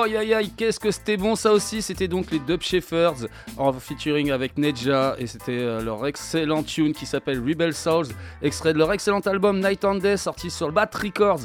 Oh 0.01 0.03
aïe 0.03 0.33
aïe 0.33 0.53
qu'est-ce 0.57 0.79
que 0.79 0.93
c'était 0.93 1.17
bon 1.17 1.35
ça 1.35 1.51
aussi 1.51 1.83
C'était 1.83 2.07
donc 2.07 2.31
les 2.31 2.39
Dub 2.39 2.63
Shepherds 2.63 3.27
en 3.57 3.73
featuring 3.73 4.31
avec 4.31 4.57
Nedja 4.57 5.17
et 5.19 5.27
c'était 5.27 5.59
euh, 5.59 5.83
leur 5.83 6.07
excellent 6.07 6.63
tune 6.63 6.93
qui 6.93 7.05
s'appelle 7.05 7.41
Rebel 7.41 7.75
Souls, 7.75 8.07
extrait 8.41 8.73
de 8.73 8.79
leur 8.79 8.93
excellent 8.93 9.19
album 9.19 9.59
Night 9.59 9.85
and 9.85 9.97
Day 9.97 10.17
sorti 10.17 10.51
sur 10.51 10.69
le 10.69 10.73
Bat 10.73 10.91
Records. 10.95 11.41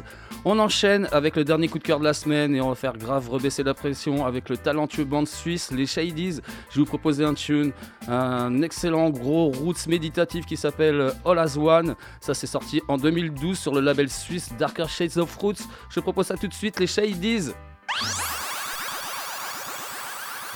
On 0.46 0.60
enchaîne 0.60 1.08
avec 1.12 1.36
le 1.36 1.44
dernier 1.44 1.68
coup 1.68 1.80
de 1.80 1.84
cœur 1.84 1.98
de 1.98 2.04
la 2.04 2.14
semaine 2.14 2.54
et 2.54 2.62
on 2.62 2.70
va 2.70 2.76
faire 2.76 2.96
grave 2.96 3.28
rebaisser 3.28 3.64
la 3.64 3.74
pression 3.74 4.24
avec 4.24 4.50
le 4.50 4.58
talentueux 4.58 5.06
band 5.06 5.26
suisse 5.26 5.72
les 5.72 5.88
Shadies. 5.88 6.42
Je 6.70 6.76
vais 6.76 6.82
vous 6.82 6.86
proposer 6.86 7.26
un 7.26 7.34
tune, 7.34 7.72
un 8.08 8.62
excellent 8.62 9.10
gros 9.10 9.50
roots 9.50 9.88
méditatif 9.88 10.46
qui 10.46 10.58
s'appelle 10.58 11.02
euh, 11.02 11.12
All 11.26 11.40
As 11.40 11.58
One. 11.58 11.96
Ça 12.22 12.36
c'est 12.36 12.46
sorti 12.46 12.84
en 12.88 12.98
2012 12.98 13.58
sur 13.58 13.74
le 13.74 13.82
label 13.82 14.12
suisse 14.12 14.52
Darker 14.60 14.86
Shades 14.88 15.18
of 15.18 15.36
Roots. 15.38 15.64
Je 15.90 16.00
propose 16.00 16.28
ça 16.28 16.38
tout 16.38 16.48
de 16.48 16.54
suite 16.54 16.80
les 16.80 16.86
Shadies. 16.86 17.50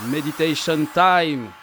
Meditation 0.05 0.85
time. 0.93 1.53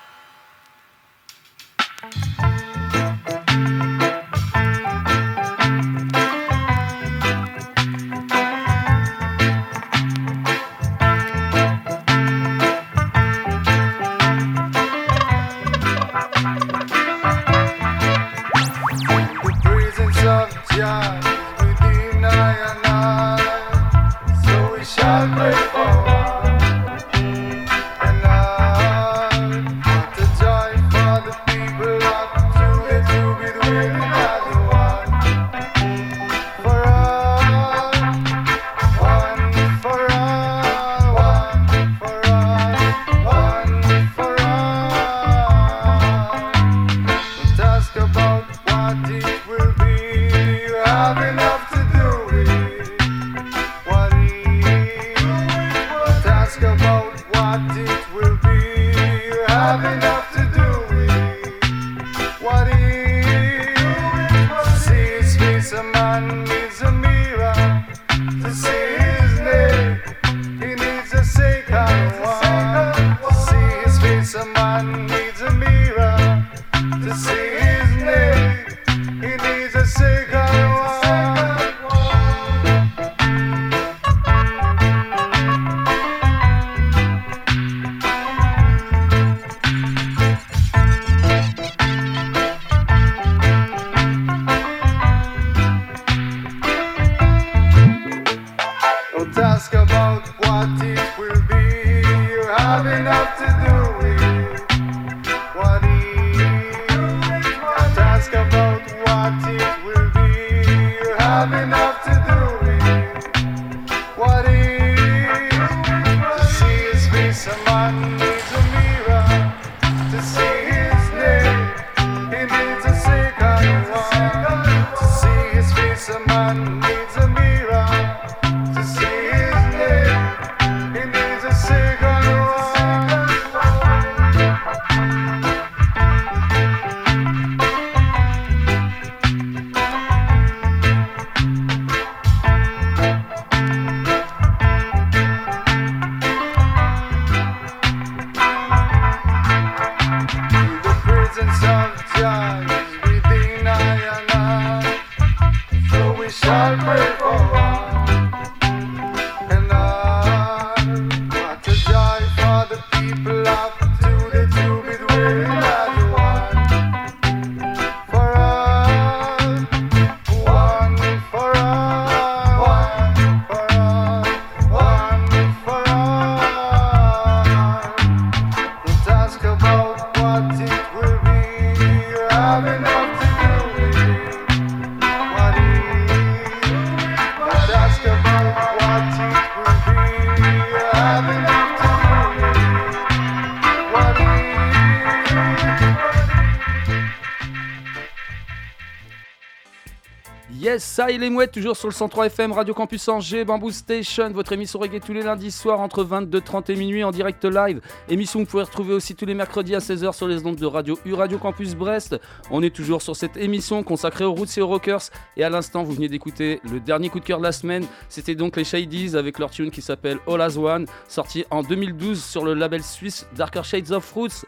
Et 201.08 201.18
les 201.18 201.28
mouettes, 201.28 201.52
toujours 201.52 201.76
sur 201.76 201.88
le 201.88 201.92
103 201.92 202.26
FM, 202.26 202.52
Radio 202.52 202.72
Campus 202.72 203.08
Angers, 203.08 203.44
Bamboo 203.44 203.70
Station, 203.70 204.30
votre 204.30 204.52
émission 204.52 204.78
reggae 204.78 205.00
tous 205.04 205.12
les 205.12 205.22
lundis 205.22 205.50
soirs 205.50 205.80
entre 205.80 206.02
22h30 206.02 206.72
et 206.72 206.76
minuit 206.76 207.04
en 207.04 207.10
direct 207.10 207.44
live. 207.44 207.82
Émission 208.08 208.40
que 208.40 208.44
vous 208.44 208.50
pouvez 208.50 208.62
retrouver 208.62 208.94
aussi 208.94 209.14
tous 209.14 209.26
les 209.26 209.34
mercredis 209.34 209.74
à 209.74 209.80
16h 209.80 210.14
sur 210.14 210.26
les 210.26 210.46
ondes 210.46 210.56
de 210.56 210.64
Radio 210.64 210.98
U, 211.04 211.12
Radio 211.12 211.38
Campus 211.38 211.74
Brest. 211.74 212.18
On 212.50 212.62
est 212.62 212.74
toujours 212.74 213.02
sur 213.02 213.16
cette 213.16 213.36
émission 213.36 213.82
consacrée 213.82 214.24
aux 214.24 214.32
roots 214.32 214.56
et 214.56 214.62
aux 214.62 214.66
rockers. 214.66 215.02
Et 215.36 215.44
à 215.44 215.50
l'instant, 215.50 215.82
vous 215.82 215.92
venez 215.92 216.08
d'écouter 216.08 216.60
le 216.70 216.80
dernier 216.80 217.10
coup 217.10 217.20
de 217.20 217.24
cœur 217.24 217.38
de 217.38 217.44
la 217.44 217.52
semaine. 217.52 217.84
C'était 218.08 218.34
donc 218.34 218.56
les 218.56 218.64
Shadies 218.64 219.14
avec 219.14 219.38
leur 219.38 219.50
tune 219.50 219.70
qui 219.70 219.82
s'appelle 219.82 220.18
All 220.26 220.40
As 220.40 220.56
One, 220.56 220.86
sorti 221.06 221.44
en 221.50 221.62
2012 221.62 222.22
sur 222.22 222.44
le 222.46 222.54
label 222.54 222.82
suisse 222.82 223.26
Darker 223.36 223.62
Shades 223.62 223.90
of 223.92 224.10
Roots. 224.12 224.46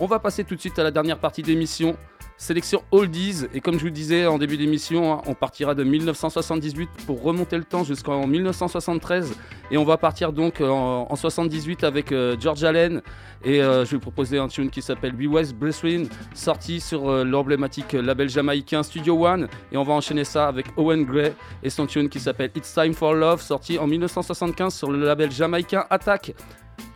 On 0.00 0.06
va 0.06 0.18
passer 0.18 0.42
tout 0.42 0.56
de 0.56 0.60
suite 0.60 0.78
à 0.80 0.82
la 0.82 0.90
dernière 0.90 1.18
partie 1.18 1.42
d'émission. 1.42 1.96
Sélection 2.38 2.82
Oldies, 2.90 3.46
et 3.54 3.60
comme 3.60 3.78
je 3.78 3.84
vous 3.84 3.90
disais 3.90 4.26
en 4.26 4.36
début 4.36 4.58
d'émission, 4.58 5.22
on 5.26 5.34
partira 5.34 5.74
de 5.74 5.84
1978 5.84 6.88
pour 7.06 7.22
remonter 7.22 7.56
le 7.56 7.64
temps 7.64 7.82
jusqu'en 7.82 8.26
1973, 8.26 9.34
et 9.70 9.78
on 9.78 9.84
va 9.84 9.96
partir 9.96 10.34
donc 10.34 10.60
en, 10.60 11.06
en 11.08 11.16
78 11.16 11.84
avec 11.84 12.12
euh, 12.12 12.36
George 12.38 12.62
Allen, 12.62 13.00
et 13.42 13.62
euh, 13.62 13.86
je 13.86 13.92
vais 13.92 13.96
vous 13.96 14.02
proposer 14.02 14.38
un 14.38 14.48
tune 14.48 14.68
qui 14.68 14.82
s'appelle 14.82 15.12
Be 15.12 15.32
Wise 15.32 15.54
Brethren, 15.54 16.08
sorti 16.34 16.80
sur 16.80 17.08
euh, 17.08 17.24
l'emblématique 17.24 17.92
label 17.92 18.28
jamaïcain 18.28 18.82
Studio 18.82 19.26
One, 19.26 19.48
et 19.72 19.78
on 19.78 19.82
va 19.82 19.94
enchaîner 19.94 20.24
ça 20.24 20.46
avec 20.46 20.66
Owen 20.76 21.04
Gray 21.04 21.32
et 21.62 21.70
son 21.70 21.86
tune 21.86 22.10
qui 22.10 22.20
s'appelle 22.20 22.50
It's 22.54 22.74
Time 22.74 22.92
for 22.92 23.14
Love, 23.14 23.40
sorti 23.40 23.78
en 23.78 23.86
1975 23.86 24.74
sur 24.74 24.90
le 24.90 25.02
label 25.02 25.30
jamaïcain 25.30 25.84
Attack. 25.88 26.34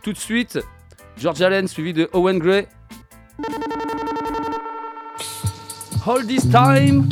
Tout 0.03 0.13
de 0.13 0.17
suite, 0.19 0.59
George 1.17 1.41
Allen 1.41 1.67
suivi 1.67 1.93
de 1.93 2.09
Owen 2.13 2.37
Gray. 2.37 2.67
All 6.05 6.23
this 6.23 6.45
time. 6.45 7.09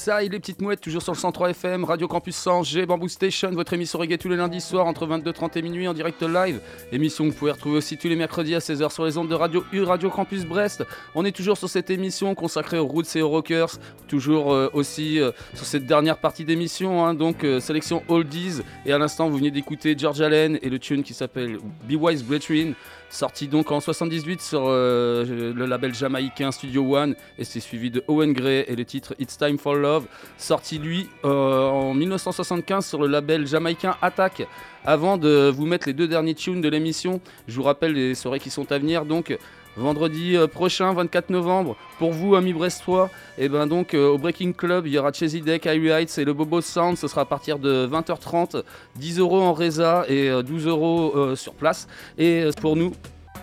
Ça, 0.00 0.22
les 0.22 0.30
petites 0.30 0.62
mouettes, 0.62 0.80
toujours 0.80 1.02
sur 1.02 1.12
le 1.12 1.18
103 1.18 1.50
FM, 1.50 1.84
Radio 1.84 2.08
Campus 2.08 2.34
100, 2.34 2.62
G, 2.62 2.86
Bamboo 2.86 3.06
Station, 3.06 3.50
votre 3.50 3.74
émission 3.74 3.98
reggae 3.98 4.16
tous 4.16 4.30
les 4.30 4.36
lundis 4.36 4.62
soirs 4.62 4.86
entre 4.86 5.06
22h30 5.06 5.58
et 5.58 5.60
minuit 5.60 5.86
en 5.86 5.92
direct 5.92 6.22
live. 6.22 6.58
Émission 6.90 7.26
que 7.26 7.32
vous 7.32 7.36
pouvez 7.36 7.50
retrouver 7.50 7.76
aussi 7.76 7.98
tous 7.98 8.08
les 8.08 8.16
mercredis 8.16 8.54
à 8.54 8.60
16h 8.60 8.90
sur 8.90 9.04
les 9.04 9.18
ondes 9.18 9.28
de 9.28 9.34
Radio 9.34 9.62
U, 9.74 9.82
Radio 9.82 10.08
Campus 10.08 10.46
Brest. 10.46 10.86
On 11.14 11.26
est 11.26 11.32
toujours 11.32 11.58
sur 11.58 11.68
cette 11.68 11.90
émission 11.90 12.34
consacrée 12.34 12.78
aux 12.78 12.86
roots 12.86 13.14
et 13.14 13.20
aux 13.20 13.28
rockers, 13.28 13.76
toujours 14.08 14.54
euh, 14.54 14.70
aussi 14.72 15.20
euh, 15.20 15.32
sur 15.52 15.66
cette 15.66 15.84
dernière 15.84 16.16
partie 16.16 16.46
d'émission, 16.46 17.04
hein, 17.04 17.12
donc 17.12 17.44
euh, 17.44 17.60
sélection 17.60 18.02
Oldies. 18.08 18.62
Et 18.86 18.94
à 18.94 18.98
l'instant, 18.98 19.28
vous 19.28 19.36
venez 19.36 19.50
d'écouter 19.50 19.94
George 19.98 20.22
Allen 20.22 20.58
et 20.62 20.70
le 20.70 20.78
tune 20.78 21.02
qui 21.02 21.12
s'appelle 21.12 21.58
Be 21.86 21.96
Wise 22.00 22.24
Brethren. 22.24 22.72
Sorti 23.10 23.48
donc 23.48 23.72
en 23.72 23.80
78 23.80 24.40
sur 24.40 24.66
euh, 24.68 25.52
le 25.52 25.66
label 25.66 25.92
jamaïcain 25.92 26.52
Studio 26.52 26.96
One 26.96 27.16
et 27.38 27.44
c'est 27.44 27.58
suivi 27.58 27.90
de 27.90 28.04
Owen 28.06 28.32
Gray 28.32 28.64
et 28.68 28.76
le 28.76 28.84
titre 28.84 29.16
It's 29.18 29.36
Time 29.36 29.58
for 29.58 29.74
Love, 29.74 30.06
sorti 30.38 30.78
lui 30.78 31.08
euh, 31.24 31.68
en 31.68 31.92
1975 31.92 32.86
sur 32.86 33.00
le 33.00 33.08
label 33.08 33.48
jamaïcain 33.48 33.96
Attack. 34.00 34.46
Avant 34.84 35.18
de 35.18 35.52
vous 35.52 35.66
mettre 35.66 35.88
les 35.88 35.92
deux 35.92 36.06
derniers 36.06 36.36
tunes 36.36 36.60
de 36.60 36.68
l'émission, 36.68 37.20
je 37.48 37.56
vous 37.56 37.64
rappelle 37.64 37.94
les 37.94 38.14
soirées 38.14 38.38
qui 38.38 38.50
sont 38.50 38.70
à 38.70 38.78
venir 38.78 39.04
donc. 39.04 39.36
Vendredi 39.76 40.36
euh, 40.36 40.46
prochain, 40.46 40.92
24 40.92 41.30
novembre, 41.30 41.76
pour 41.98 42.12
vous, 42.12 42.34
amis 42.34 42.52
brestois, 42.52 43.08
et 43.38 43.48
ben 43.48 43.66
donc 43.66 43.94
euh, 43.94 44.08
au 44.08 44.18
Breaking 44.18 44.52
Club, 44.52 44.86
il 44.86 44.92
y 44.92 44.98
aura 44.98 45.12
Chesy 45.12 45.40
Deck, 45.40 45.66
Heights 45.66 46.18
et 46.18 46.24
le 46.24 46.32
Bobo 46.32 46.60
Sound. 46.60 46.96
Ce 46.98 47.08
sera 47.08 47.22
à 47.22 47.24
partir 47.24 47.58
de 47.58 47.88
20h30, 47.90 48.62
10 48.96 49.18
euros 49.18 49.40
en 49.40 49.54
Reza 49.54 50.04
et 50.08 50.28
euh, 50.28 50.42
12 50.42 50.66
euros 50.66 51.12
euh, 51.14 51.36
sur 51.36 51.54
place. 51.54 51.86
Et 52.18 52.48
pour 52.60 52.76
nous, 52.76 52.92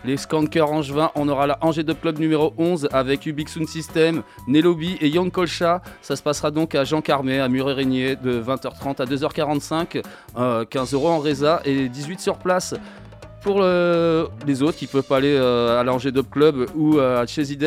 les 0.05 0.17
Skankers 0.17 0.71
Angevin, 0.71 1.11
on 1.15 1.27
aura 1.27 1.47
la 1.47 1.57
Angers 1.61 1.83
Dub 1.83 1.99
Club 1.99 2.19
numéro 2.19 2.53
11 2.57 2.89
avec 2.91 3.27
Sound 3.47 3.67
System, 3.67 4.23
Nelobi 4.47 4.97
et 5.01 5.09
Young 5.09 5.31
Kolcha. 5.31 5.81
Ça 6.01 6.15
se 6.15 6.21
passera 6.21 6.51
donc 6.51 6.75
à 6.75 6.83
Jean 6.83 7.01
Carmé, 7.01 7.39
à 7.39 7.49
Muret-Régnier, 7.49 8.15
de 8.15 8.41
20h30 8.41 9.01
à 9.01 9.05
2h45. 9.05 10.03
euh, 10.37 10.65
15 10.65 10.93
euros 10.93 11.09
en 11.09 11.19
Reza 11.19 11.61
et 11.65 11.89
18 11.89 12.19
sur 12.19 12.37
place. 12.37 12.75
Pour 13.41 13.59
le- 13.59 14.27
les 14.45 14.61
autres 14.61 14.77
qui 14.77 14.87
peuvent 14.87 15.03
pas 15.03 15.17
aller 15.17 15.33
euh, 15.33 15.79
à 15.79 15.83
l'Angers 15.83 16.11
Dub 16.11 16.25
Club 16.29 16.65
ou 16.75 16.97
euh, 16.97 17.21
à 17.21 17.25
Chesy 17.25 17.57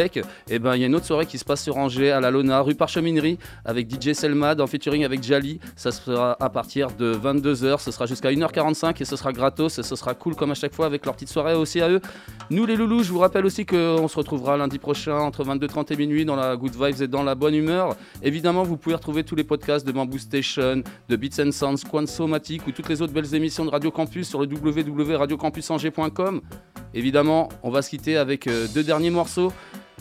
et 0.51 0.59
ben 0.59 0.75
il 0.75 0.81
y 0.81 0.85
a 0.85 0.87
une 0.87 0.95
autre 0.95 1.07
soirée 1.07 1.27
qui 1.27 1.39
se 1.39 1.45
passe 1.45 1.63
sur 1.63 1.77
Angers 1.79 2.11
à 2.11 2.21
la 2.21 2.31
Lona, 2.31 2.61
rue 2.61 2.75
Parcheminerie, 2.75 3.39
avec 3.65 3.89
DJ 3.91 4.13
Selmad 4.13 4.61
en 4.61 4.67
featuring 4.67 5.05
avec 5.05 5.23
Jali. 5.23 5.59
Ça 5.77 5.91
se 5.91 6.01
fera 6.03 6.37
à 6.39 6.49
partir 6.51 6.89
de 6.99 7.15
22h, 7.15 7.81
ce 7.81 7.91
sera 7.93 8.07
jusqu'à 8.07 8.31
1h45 8.31 9.01
et 9.01 9.05
ce 9.05 9.17
sera 9.17 9.33
gratos 9.33 9.81
ce 9.81 9.97
sera 9.97 10.15
cool 10.15 10.35
comme 10.35 10.51
à 10.51 10.55
chaque 10.55 10.75
fois 10.75 10.87
avec 10.87 11.07
leur 11.07 11.15
petite 11.15 11.29
soirée 11.31 11.55
aussi 11.55 11.81
à 11.81 11.89
eux. 11.89 12.01
Nous 12.51 12.67
les 12.67 12.77
loulous, 12.77 13.03
je 13.03 13.13
vous 13.13 13.21
rappelle 13.21 13.47
aussi 13.47 13.65
qu'on 13.65 14.07
se 14.09 14.17
retrouvera 14.17 14.57
lundi 14.57 14.79
prochain 14.79 15.17
entre 15.19 15.45
22h30 15.45 15.93
et 15.93 15.97
minuit 15.97 16.25
dans 16.25 16.37
la 16.37 16.57
good 16.57 16.75
vibes 16.75 17.01
et 17.03 17.09
dans 17.09 17.23
la 17.23 17.35
bonne 17.35 17.55
humeur. 17.55 17.97
Évidemment, 18.23 18.65
vous 18.65 18.77
pouvez 18.77 18.97
retrouver 18.97 19.25
tous 19.25 19.37
les 19.37 19.45
podcasts 19.45 19.87
de 19.87 19.93
Bamboo 19.93 20.19
Station, 20.19 20.83
de 21.09 21.17
Beats 21.17 21.43
and 21.43 21.53
Sounds, 21.53 21.85
Quansomatic 21.91 22.67
ou 22.67 22.73
toutes 22.73 22.89
les 22.89 23.01
autres 23.03 23.13
belles 23.13 23.35
émissions 23.35 23.65
de 23.65 23.71
Radio 23.71 23.91
Campus 23.91 24.29
sur 24.29 24.41
le 24.41 24.47
Évidemment, 26.95 27.49
on 27.63 27.71
va 27.71 27.83
se 27.83 27.91
quitter 27.91 28.17
avec 28.17 28.47
euh, 28.47 28.67
deux 28.75 28.83
derniers 28.83 29.11
morceaux. 29.11 29.53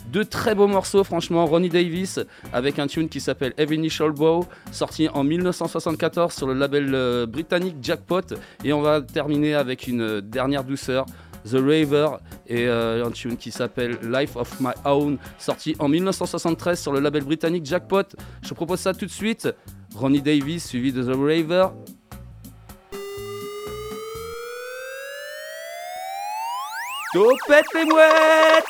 Deux 0.08 0.24
très 0.24 0.56
beaux 0.56 0.66
morceaux, 0.66 1.04
franchement. 1.04 1.46
Ronnie 1.46 1.68
Davis 1.68 2.18
avec 2.52 2.78
un 2.80 2.88
tune 2.88 3.08
qui 3.08 3.20
s'appelle 3.20 3.52
Every 3.58 3.76
Initial 3.76 4.10
Bow, 4.10 4.44
sorti 4.72 5.08
en 5.08 5.22
1974 5.22 6.32
sur 6.32 6.48
le 6.48 6.54
label 6.54 6.90
euh, 6.94 7.26
britannique 7.26 7.76
Jackpot. 7.80 8.34
Et 8.64 8.72
on 8.72 8.80
va 8.80 9.02
terminer 9.02 9.54
avec 9.54 9.86
une 9.86 10.00
euh, 10.00 10.20
dernière 10.20 10.64
douceur. 10.64 11.06
The 11.48 11.54
Raver 11.54 12.18
et 12.48 12.68
un 12.68 13.10
tune 13.12 13.38
qui 13.38 13.50
s'appelle 13.50 13.98
Life 14.02 14.36
of 14.36 14.60
My 14.60 14.72
Own, 14.84 15.16
sorti 15.38 15.74
en 15.78 15.88
1973 15.88 16.78
sur 16.78 16.92
le 16.92 17.00
label 17.00 17.24
britannique 17.24 17.64
Jackpot. 17.64 18.02
Je 18.42 18.52
propose 18.52 18.80
ça 18.80 18.92
tout 18.92 19.06
de 19.06 19.10
suite. 19.10 19.48
Ronnie 19.94 20.20
Davis 20.20 20.66
suivi 20.66 20.92
de 20.92 21.02
The 21.02 21.16
Raver. 21.16 21.68
Topette 27.12 27.66
les 27.74 27.84
mouettes 27.86 28.64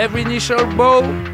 Every 0.00 0.22
initial 0.22 0.64
bow. 0.78 1.29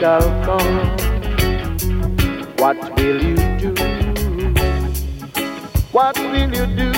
Shall 0.00 0.22
come, 0.46 0.96
what 2.56 2.78
will 2.96 3.22
you 3.22 3.36
do? 3.58 3.74
What 5.92 6.18
will 6.18 6.54
you 6.56 6.66
do 6.74 6.90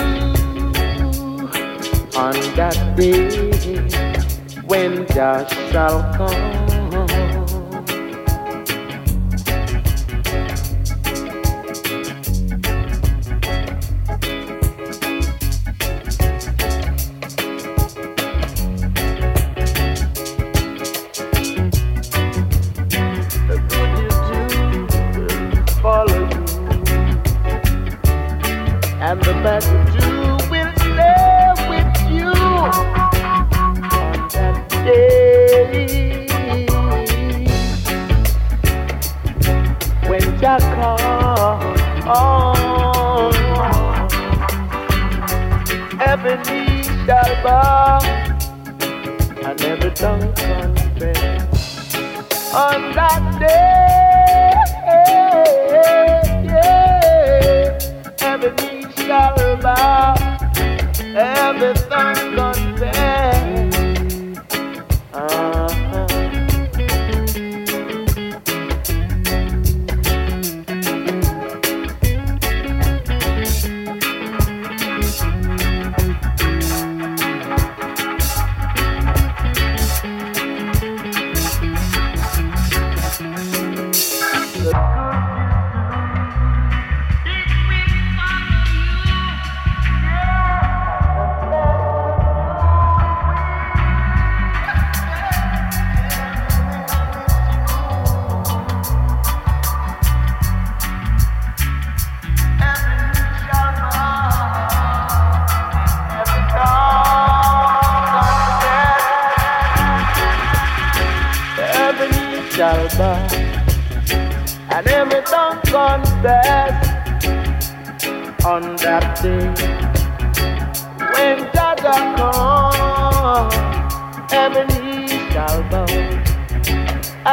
on 2.17 2.35
that 2.55 2.95
day 2.97 3.29
when 4.69 5.05
God 5.07 5.51
shall 5.73 6.01
come? 6.15 6.62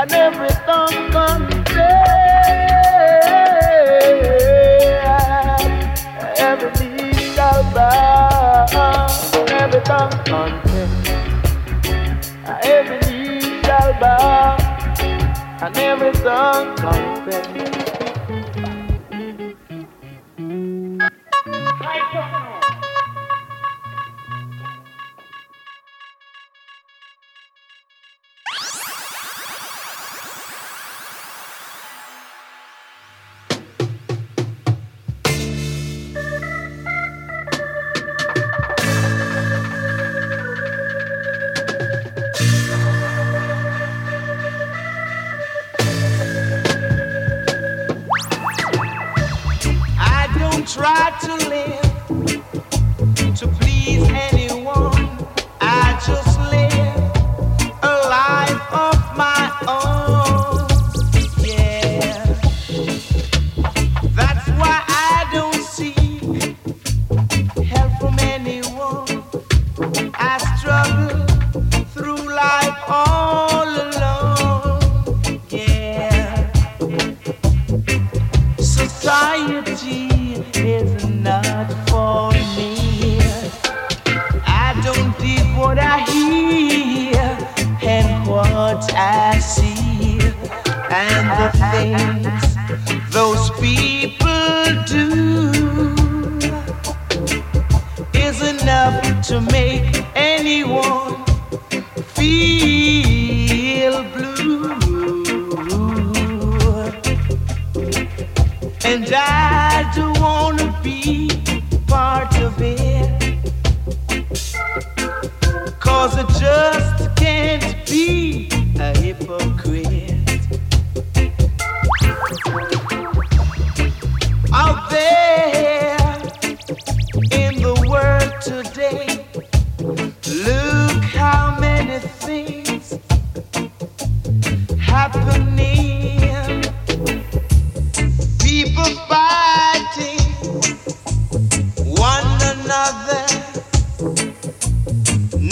never 0.10 0.48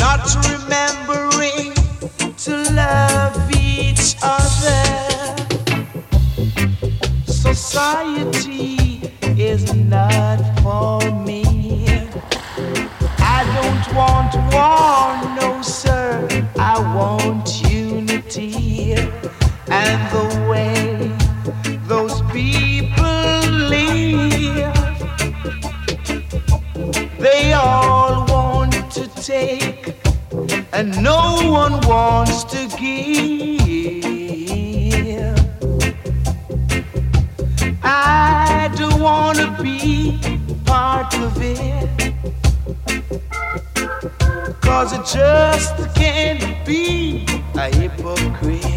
not 0.08 0.26
remembering 0.48 1.74
to 2.38 2.54
love 2.72 3.36
each 3.54 4.16
other. 4.24 4.86
Society 7.26 8.57
and 30.78 31.02
no 31.02 31.40
one 31.49 31.82
wants 31.88 32.44
to 32.44 32.68
give. 32.78 33.58
I 37.82 38.72
don't 38.78 39.02
want 39.02 39.40
to 39.40 39.49
be 39.64 40.20
part 40.66 41.12
of 41.16 41.36
it, 41.41 42.14
cause 44.62 44.94
it 44.94 45.04
just 45.04 45.76
can't 45.95 46.64
be 46.64 47.26
a 47.56 47.76
hypocrite. 47.76 48.77